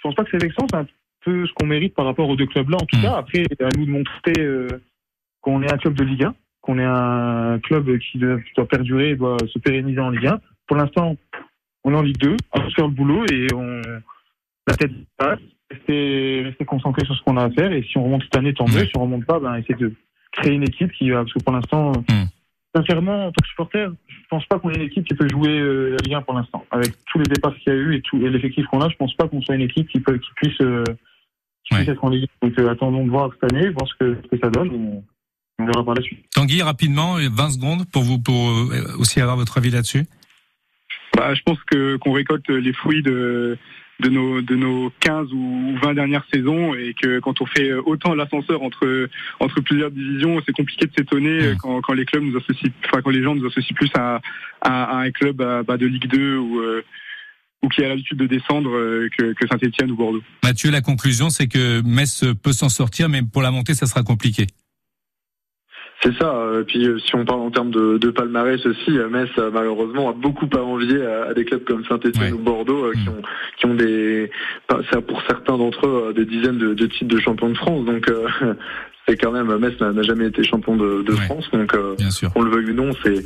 Je 0.02 0.08
pense 0.08 0.16
pas 0.16 0.24
que 0.24 0.32
c'est 0.32 0.42
vexant, 0.42 0.66
c'est 0.70 0.78
un 0.78 0.88
peu 1.24 1.46
ce 1.46 1.54
qu'on 1.54 1.68
mérite 1.68 1.94
par 1.94 2.06
rapport 2.06 2.28
aux 2.28 2.36
deux 2.36 2.48
clubs-là, 2.48 2.78
en 2.82 2.86
tout 2.86 2.98
Mm. 2.98 3.02
cas. 3.04 3.16
Après, 3.18 3.44
à 3.60 3.70
nous 3.78 3.86
de 3.86 3.92
montrer 3.92 4.34
euh, 4.40 4.68
qu'on 5.42 5.62
est 5.62 5.72
un 5.72 5.78
club 5.78 5.94
de 5.94 6.04
Ligue 6.04 6.24
1, 6.24 6.34
qu'on 6.62 6.80
est 6.80 6.84
un 6.86 7.60
club 7.64 7.98
qui 8.00 8.18
doit, 8.18 8.40
qui 8.40 8.52
doit 8.56 8.68
perdurer, 8.68 9.16
doit 9.16 9.38
se 9.48 9.60
pérenniser 9.60 10.00
en 10.00 10.10
Ligue 10.10 10.28
1. 10.28 10.40
Pour 10.68 10.78
l'instant, 10.78 11.16
on 11.84 11.94
est 11.94 11.96
en 11.98 12.02
Ligue 12.02 12.18
2, 12.18 12.36
on 12.54 12.60
va 12.60 12.70
faire 12.72 12.88
le 12.88 12.94
boulot 12.94 13.26
et 13.32 13.48
on 13.54 13.82
la 14.68 14.76
tête 14.76 14.92
passe, 15.18 15.40
rester, 15.70 16.44
rester 16.46 16.66
concentré 16.66 17.06
sur 17.06 17.16
ce 17.16 17.22
qu'on 17.24 17.38
a 17.38 17.44
à 17.46 17.50
faire. 17.52 17.72
Et 17.72 17.84
si 17.84 17.98
on 17.98 18.04
remonte 18.04 18.24
cette 18.24 18.38
année, 18.38 18.54
tant 18.54 18.66
mieux. 18.68 18.86
Si 18.86 18.92
on 18.98 19.02
remonte 19.02 19.26
pas, 19.26 19.40
ben, 19.40 19.56
essayer 19.58 19.76
de 19.76 19.94
créer 20.32 20.54
une 20.54 20.64
équipe 20.64 20.92
qui 20.94 21.10
va, 21.10 21.18
parce 21.24 21.34
que 21.34 21.44
pour 21.44 21.54
l'instant, 21.54 21.92
Mm. 22.10 22.26
Sincèrement, 22.76 23.28
en 23.28 23.32
tant 23.32 23.42
que 23.42 23.48
supporter, 23.50 23.92
je 24.08 24.16
pense 24.30 24.46
pas 24.46 24.60
qu'on 24.60 24.70
ait 24.72 24.76
une 24.76 24.82
équipe 24.84 25.06
qui 25.08 25.14
peut 25.16 25.28
jouer 25.30 25.60
euh, 25.60 25.92
la 25.92 25.98
Ligue 26.04 26.14
1 26.16 26.22
pour 26.22 26.34
l'instant. 26.36 26.66
Avec 26.72 26.94
tous 27.12 27.18
les 27.20 27.26
départs 27.26 27.56
qu'il 27.56 27.74
y 27.74 27.76
a 27.76 27.80
eu 27.80 27.96
et, 27.96 28.02
tout, 28.02 28.18
et 28.26 28.30
l'effectif 28.30 28.66
qu'on 28.68 28.82
a, 28.82 28.90
je 28.90 28.96
pense 28.96 29.14
pas 29.16 29.28
qu'on 29.28 29.42
soit 29.42 29.56
une 29.56 29.62
équipe 29.62 29.88
qui, 29.90 30.00
peut, 30.00 30.18
qui 30.18 30.30
puisse, 30.36 30.62
euh, 30.62 30.84
qui 31.66 31.76
puisse 31.76 31.88
Ouais. 31.88 31.94
être 31.94 32.04
en 32.04 32.10
Ligue 32.10 32.28
1. 32.42 32.48
Donc 32.48 32.60
euh, 32.60 32.70
attendons 32.70 33.06
de 33.06 33.10
voir 33.10 33.30
cette 33.40 33.52
année, 33.54 33.70
voir 33.70 33.88
ce 33.88 33.94
que, 34.00 34.18
ce 34.24 34.28
que 34.30 34.38
ça 34.42 34.50
donne. 34.50 34.68
et 34.74 35.04
on 35.60 35.66
verra 35.66 35.84
par 35.86 35.94
la 35.96 36.02
suite. 36.02 36.26
Tanguy, 36.34 36.62
rapidement, 36.62 37.16
20 37.18 37.50
secondes 37.52 37.86
pour 37.92 38.02
vous, 38.04 38.20
pour 38.20 38.50
euh, 38.50 38.96
aussi 39.00 39.22
avoir 39.22 39.38
votre 39.38 39.58
avis 39.58 39.70
là-dessus. 39.70 40.06
Bah, 41.16 41.34
je 41.34 41.42
pense 41.44 41.60
que 41.66 41.98
qu'on 41.98 42.14
récolte 42.14 42.50
les 42.50 42.74
fruits 42.74 43.04
de 43.04 43.58
de 44.02 44.10
nos 44.10 44.42
de 44.42 44.56
nos 44.56 44.92
15 45.00 45.32
ou 45.34 45.76
20 45.82 45.94
dernières 45.94 46.26
saisons 46.34 46.74
et 46.76 46.94
que 47.00 47.20
quand 47.20 47.42
on 47.42 47.46
fait 47.46 47.74
autant 47.74 48.14
l'ascenseur 48.16 48.64
entre 48.64 49.10
entre 49.40 49.62
plusieurs 49.62 49.92
divisions, 49.92 50.42
c'est 50.46 50.54
compliqué 50.54 50.88
de 50.88 50.92
s'étonner 50.98 51.54
quand, 51.62 51.82
quand 51.82 51.94
les 51.94 52.06
clubs 52.06 52.24
nous 52.24 52.38
associent, 52.38 52.70
enfin 52.86 53.02
quand 53.02 53.12
les 53.12 53.24
gens 53.24 53.36
nous 53.36 53.48
associent 53.48 53.76
plus 53.76 53.92
à, 53.96 54.22
à, 54.62 54.84
à 54.84 54.98
un 55.02 55.12
club 55.12 55.38
bah, 55.38 55.78
de 55.78 55.86
Ligue 55.86 56.08
2 56.08 56.38
ou 56.38 56.60
euh, 56.60 56.84
ou 57.64 57.70
qui 57.70 57.84
a 57.84 57.90
l'habitude 57.90 58.18
de 58.18 58.26
descendre 58.26 58.72
euh, 58.72 59.08
que, 59.16 59.34
que 59.34 59.48
Saint-Etienne 59.48 59.92
ou 59.92 59.96
Bordeaux. 59.96 60.24
Mathieu, 60.44 60.72
la 60.72 60.82
conclusion, 60.82 61.30
c'est 61.30 61.48
que 61.48 61.82
Metz 61.82 62.26
peut 62.42 62.54
s'en 62.54 62.70
sortir, 62.70 63.08
mais 63.08 63.22
pour 63.22 63.42
la 63.42 63.52
montée, 63.52 63.76
ça 63.76 63.86
sera 63.86 64.04
compliqué. 64.04 64.48
C'est 66.04 66.14
ça. 66.16 66.34
euh, 66.36 66.64
Puis 66.64 66.88
euh, 66.88 66.98
si 67.00 67.16
on 67.16 67.26
parle 67.26 67.42
en 67.42 67.52
termes 67.52 67.70
de, 67.72 67.98
de 67.98 68.10
palmarès 68.10 68.66
aussi, 68.66 68.98
euh, 68.98 69.08
Metz 69.10 69.30
malheureusement 69.54 70.10
a 70.10 70.14
beaucoup 70.14 70.48
à 70.54 70.60
envier 70.60 71.06
à, 71.06 71.26
à 71.30 71.34
des 71.34 71.46
clubs 71.46 71.64
comme 71.64 71.86
Saint-Etienne 71.86 72.34
Ouais. 72.34 72.40
ou 72.40 72.40
Bordeaux 72.40 72.86
euh, 72.86 72.94
qui 72.94 73.08
Mm. 73.10 73.14
ont 73.14 73.22
qui 73.58 73.66
ont 73.68 73.76
des 73.76 74.32
pour 75.08 75.22
certains 75.28 75.58
d'entre 75.58 75.86
eux 75.88 76.14
des 76.16 76.26
dizaines 76.26 76.58
de, 76.58 76.74
de 76.74 76.86
titres 76.88 77.14
de 77.16 77.20
champion 77.20 77.50
de 77.50 77.58
France. 77.58 77.86
Donc 77.86 78.10
euh, 78.10 78.28
c'est 79.08 79.18
quand 79.18 79.32
même 79.32 79.54
Metz 79.58 79.74
n'a 79.82 80.04
jamais 80.04 80.28
été 80.28 80.44
champion 80.44 80.76
de, 80.76 81.04
de 81.04 81.14
Ouais. 81.14 81.26
France. 81.26 81.46
Donc 81.52 81.74
euh, 81.74 81.96
Bien 81.98 82.12
sûr. 82.12 82.32
qu'on 82.34 82.42
le 82.44 82.52
veuille 82.52 82.72
ou 82.72 82.74
non, 82.74 82.92
c'est 83.04 83.24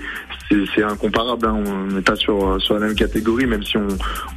c'est 0.49 0.57
c'est 0.73 0.83
incomparable. 0.83 1.45
Hein. 1.47 1.63
On 1.65 1.88
n'est 1.93 2.01
pas 2.01 2.15
sur 2.15 2.59
sur 2.61 2.73
la 2.75 2.79
même 2.88 2.95
catégorie, 2.95 3.45
même 3.45 3.63
si 3.63 3.77
on 3.77 3.88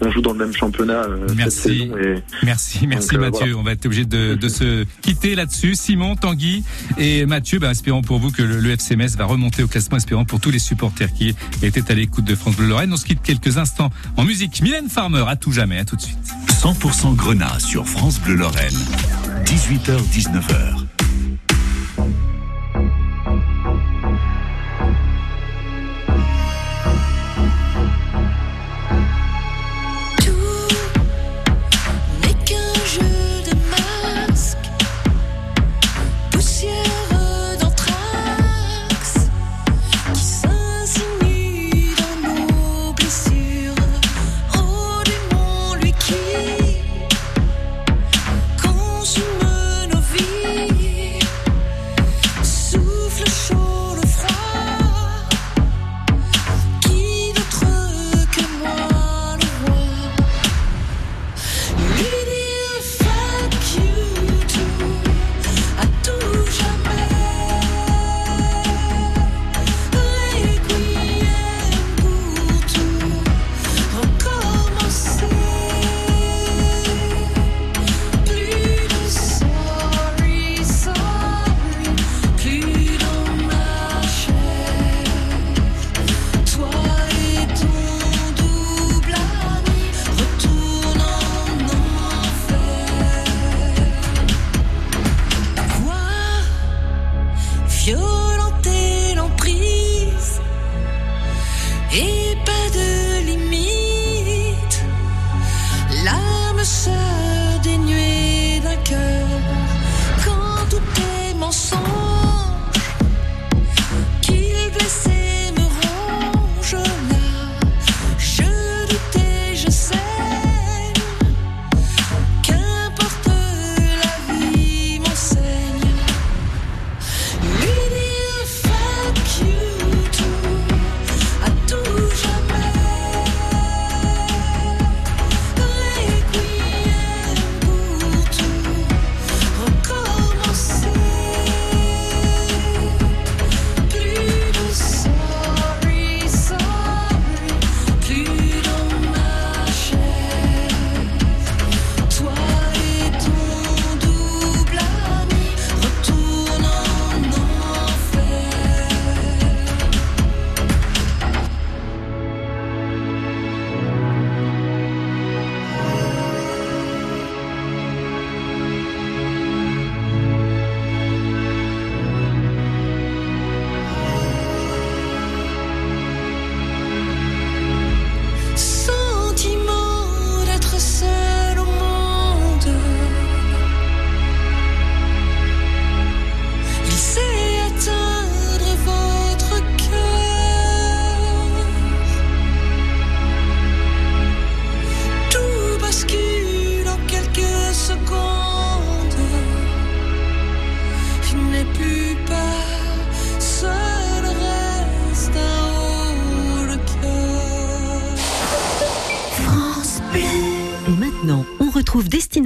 on 0.01 0.11
joue 0.11 0.21
dans 0.21 0.33
le 0.33 0.39
même 0.39 0.53
championnat 0.55 1.05
euh, 1.05 1.27
cette 1.29 1.37
Merci. 1.37 1.61
saison. 1.79 1.97
Et 1.99 2.23
Merci, 2.45 2.87
merci 2.87 3.09
Donc, 3.15 3.19
euh, 3.25 3.31
Mathieu. 3.31 3.57
On 3.57 3.63
va 3.63 3.73
être 3.73 3.87
obligé 3.87 4.05
de, 4.05 4.35
de 4.35 4.49
se 4.49 4.85
quitter 5.03 5.35
là-dessus. 5.35 5.75
Simon, 5.75 6.17
Tanguy 6.17 6.65
et 6.99 7.25
Mathieu, 7.27 7.59
ben, 7.59 7.71
espérons 7.71 8.03
pour 8.03 8.19
vous 8.19 8.31
que 8.31 8.43
le, 8.43 8.59
le 8.61 8.71
FC 8.71 8.97
Metz 8.97 9.17
va 9.17 9.25
remonter 9.25 9.63
au 9.63 9.69
classement, 9.69 9.97
espérons 9.97 10.25
pour 10.25 10.41
tous 10.41 10.51
les 10.51 10.59
supporters 10.59 11.13
qui 11.13 11.35
étaient 11.63 11.91
à 11.91 11.95
l'écoute 11.95 12.25
de 12.25 12.35
France 12.35 12.57
Bleu 12.57 12.67
Lorraine. 12.69 12.93
On 12.93 12.97
se 12.97 13.05
quitte 13.07 13.23
quelques 13.23 13.59
instants 13.59 13.91
en 14.17 14.25
musique. 14.25 14.61
Mylène 14.63 14.89
Farmer, 14.89 15.25
à 15.29 15.37
tout 15.37 15.53
jamais, 15.53 15.79
à 15.79 15.85
tout 15.85 15.97
de 15.97 16.01
suite. 16.03 16.19
100% 16.63 17.15
Grenat 17.15 17.59
sur 17.61 17.87
France 17.87 18.21
Bleu 18.21 18.35
Lorraine. 18.35 18.75
18h-19h. 19.45 20.88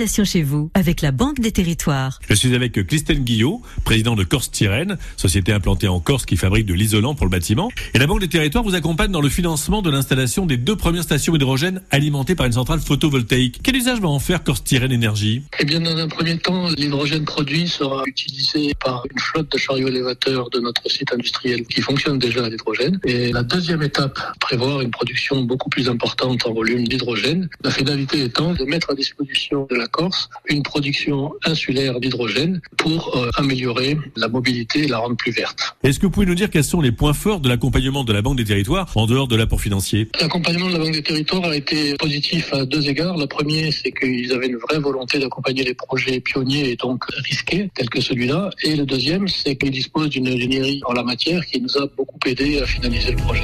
Destination 0.03 0.25
chez 0.25 0.43
vous 0.43 0.69
avec 0.75 1.01
la 1.01 1.13
Banque 1.13 1.39
des 1.39 1.53
Territoires. 1.53 2.19
Je 2.29 2.35
suis 2.35 2.57
avec 2.57 2.85
Christine 2.89 3.23
Guillot, 3.23 3.63
président 3.85 4.17
de 4.17 4.25
Corse 4.25 4.51
Tyrène, 4.51 4.99
société 5.17 5.53
implantée 5.53 5.87
en 5.87 6.01
Corse 6.01 6.27
qui 6.27 6.37
fabrique 6.37 6.67
de 6.67 6.75
l'isolant 6.75 7.15
pour 7.15 7.25
le 7.25 7.31
bâtiment. 7.31 7.71
Et 7.95 8.01
la 8.01 8.09
Banque 8.09 8.19
des 8.19 8.29
Territoires 8.29 8.65
vous 8.65 8.75
accompagne 8.75 9.13
dans 9.13 9.21
le 9.21 9.29
financement 9.29 9.81
de 9.81 9.91
l'installation 9.91 10.45
des 10.45 10.57
deux 10.57 10.75
premières 10.75 11.05
stations 11.05 11.37
hydrogène 11.37 11.83
alimentées 11.93 12.35
par 12.35 12.47
une 12.47 12.53
centrale 12.53 12.81
photovoltaïque. 12.81 13.61
Quel 13.63 13.77
usage 13.77 14.01
va 14.01 14.09
en 14.09 14.19
faire 14.19 14.43
Corse 14.43 14.65
Tyrène 14.65 14.91
Énergie? 14.91 15.43
Eh 15.61 15.65
bien, 15.65 15.79
dans 15.79 15.97
un 15.97 16.09
premier 16.09 16.37
temps, 16.37 16.67
l'hydrogène 16.77 17.25
produit 17.25 17.69
sera 17.69 18.03
utilisé 18.07 18.75
par 18.83 19.05
une 19.09 19.21
flotte 19.21 19.53
de 19.53 19.59
chariots 19.59 19.87
élévateurs 19.87 20.51
de 20.51 20.59
notre 20.59 20.91
site 20.91 21.13
industriel 21.13 21.65
qui 21.65 21.81
fonctionne 21.81 22.19
déjà 22.19 22.45
à 22.45 22.49
l'hydrogène. 22.49 22.99
Et 23.05 23.31
la 23.31 23.45
deuxième 23.45 23.85
étape, 23.85 24.19
prévoir 24.41 24.81
une 24.81 24.91
production 24.91 25.43
beaucoup 25.43 25.71
plus 25.71 25.89
importante 25.89 26.45
en 26.45 26.53
volume 26.53 26.89
d'hydrogène. 26.89 27.49
La 27.63 27.71
finalité 27.71 28.25
étant 28.25 28.53
de 28.53 28.65
mettre 28.65 28.91
à 28.91 28.95
disposition 28.95 29.69
de 29.71 29.77
la 29.77 29.87
Corse 29.93 30.29
une 30.49 30.63
production 30.63 31.33
insulaire 31.45 32.01
d'hydrogène 32.01 32.61
pour 32.77 33.17
euh, 33.17 33.31
améliorer 33.37 33.97
la 34.17 34.29
mobilité 34.29 34.85
et 34.85 34.89
la 34.89 34.99
rendre 34.99 35.17
plus 35.17 35.33
verte. 35.33 35.77
Est-ce 35.83 36.01
que 36.01 36.07
vous 36.07 36.13
pouvez 36.13 36.27
nous 36.27 36.35
dire 36.35 36.51
quels 36.51 36.65
sont 36.65 36.81
les 36.81 36.93
points 36.93 37.13
forts 37.13 37.41
de 37.41 37.49
l'accompagnement 37.49 38.03
de 38.05 38.13
la 38.13 38.23
Banque 38.23 38.39
des 38.39 38.45
Territoires 38.45 38.91
en 38.97 39.07
dehors 39.07 39.29
de 39.29 39.37
l'apport 39.37 39.61
financier? 39.61 40.09
L'accompagnement 40.21 40.69
de 40.69 40.73
la 40.73 40.79
Banque 40.79 40.93
des 40.93 41.03
Territoires 41.03 41.45
a 41.45 41.57
été 41.57 41.95
positif 41.95 42.53
à 42.53 42.65
deux 42.65 42.89
égards. 42.89 43.17
Le 43.17 43.27
premier, 43.27 43.71
c'est 43.71 43.93
qu'ils 43.93 44.33
avaient 44.33 44.49
une 44.49 44.57
vraie 44.57 44.79
volonté 44.79 45.19
d'accompagner 45.19 45.65
les 45.65 45.75
projets 45.75 46.21
pionniers 46.21 46.71
et 46.71 46.77
donc 46.77 47.05
risqués, 47.25 47.71
tels 47.75 47.91
que 47.91 48.01
celui-là. 48.01 48.51
Et 48.65 48.77
le 48.77 48.87
deuxième, 48.87 49.29
c'est 49.29 49.57
qu'ils 49.57 49.71
disposent 49.71 50.11
d'une 50.11 50.29
ingénierie 50.29 50.81
en 50.87 50.93
la 50.93 51.03
matière 51.03 51.45
qui 51.47 51.61
nous 51.61 51.77
a 51.77 51.87
beaucoup 51.97 52.19
aidé 52.27 52.61
à 52.61 52.67
finaliser 52.67 53.13
le 53.13 53.19
projet. 53.19 53.43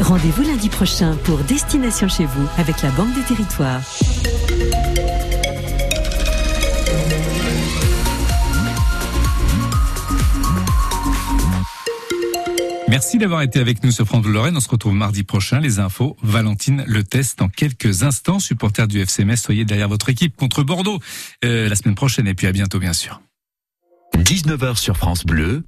Rendez-vous 0.00 0.42
lundi 0.42 0.68
prochain 0.68 1.16
pour 1.24 1.38
Destination 1.38 2.08
chez 2.08 2.24
vous 2.24 2.48
avec 2.58 2.82
la 2.82 2.90
Banque 2.90 3.14
des 3.14 3.22
Territoires. 3.22 3.82
Merci 12.94 13.18
d'avoir 13.18 13.42
été 13.42 13.58
avec 13.58 13.82
nous 13.82 13.90
sur 13.90 14.06
France 14.06 14.24
Lorraine. 14.24 14.56
On 14.56 14.60
se 14.60 14.68
retrouve 14.68 14.94
mardi 14.94 15.24
prochain. 15.24 15.58
Les 15.58 15.80
infos, 15.80 16.16
Valentine 16.22 16.84
Le 16.86 17.02
Test 17.02 17.42
en 17.42 17.48
quelques 17.48 18.04
instants. 18.04 18.38
Supporters 18.38 18.86
du 18.86 19.00
FCMS, 19.00 19.34
soyez 19.34 19.64
derrière 19.64 19.88
votre 19.88 20.10
équipe 20.10 20.36
contre 20.36 20.62
Bordeaux 20.62 21.00
euh, 21.44 21.68
la 21.68 21.74
semaine 21.74 21.96
prochaine 21.96 22.28
et 22.28 22.34
puis 22.34 22.46
à 22.46 22.52
bientôt 22.52 22.78
bien 22.78 22.92
sûr. 22.92 23.20
19h 24.16 24.76
sur 24.76 24.96
France 24.96 25.26
Bleu, 25.26 25.64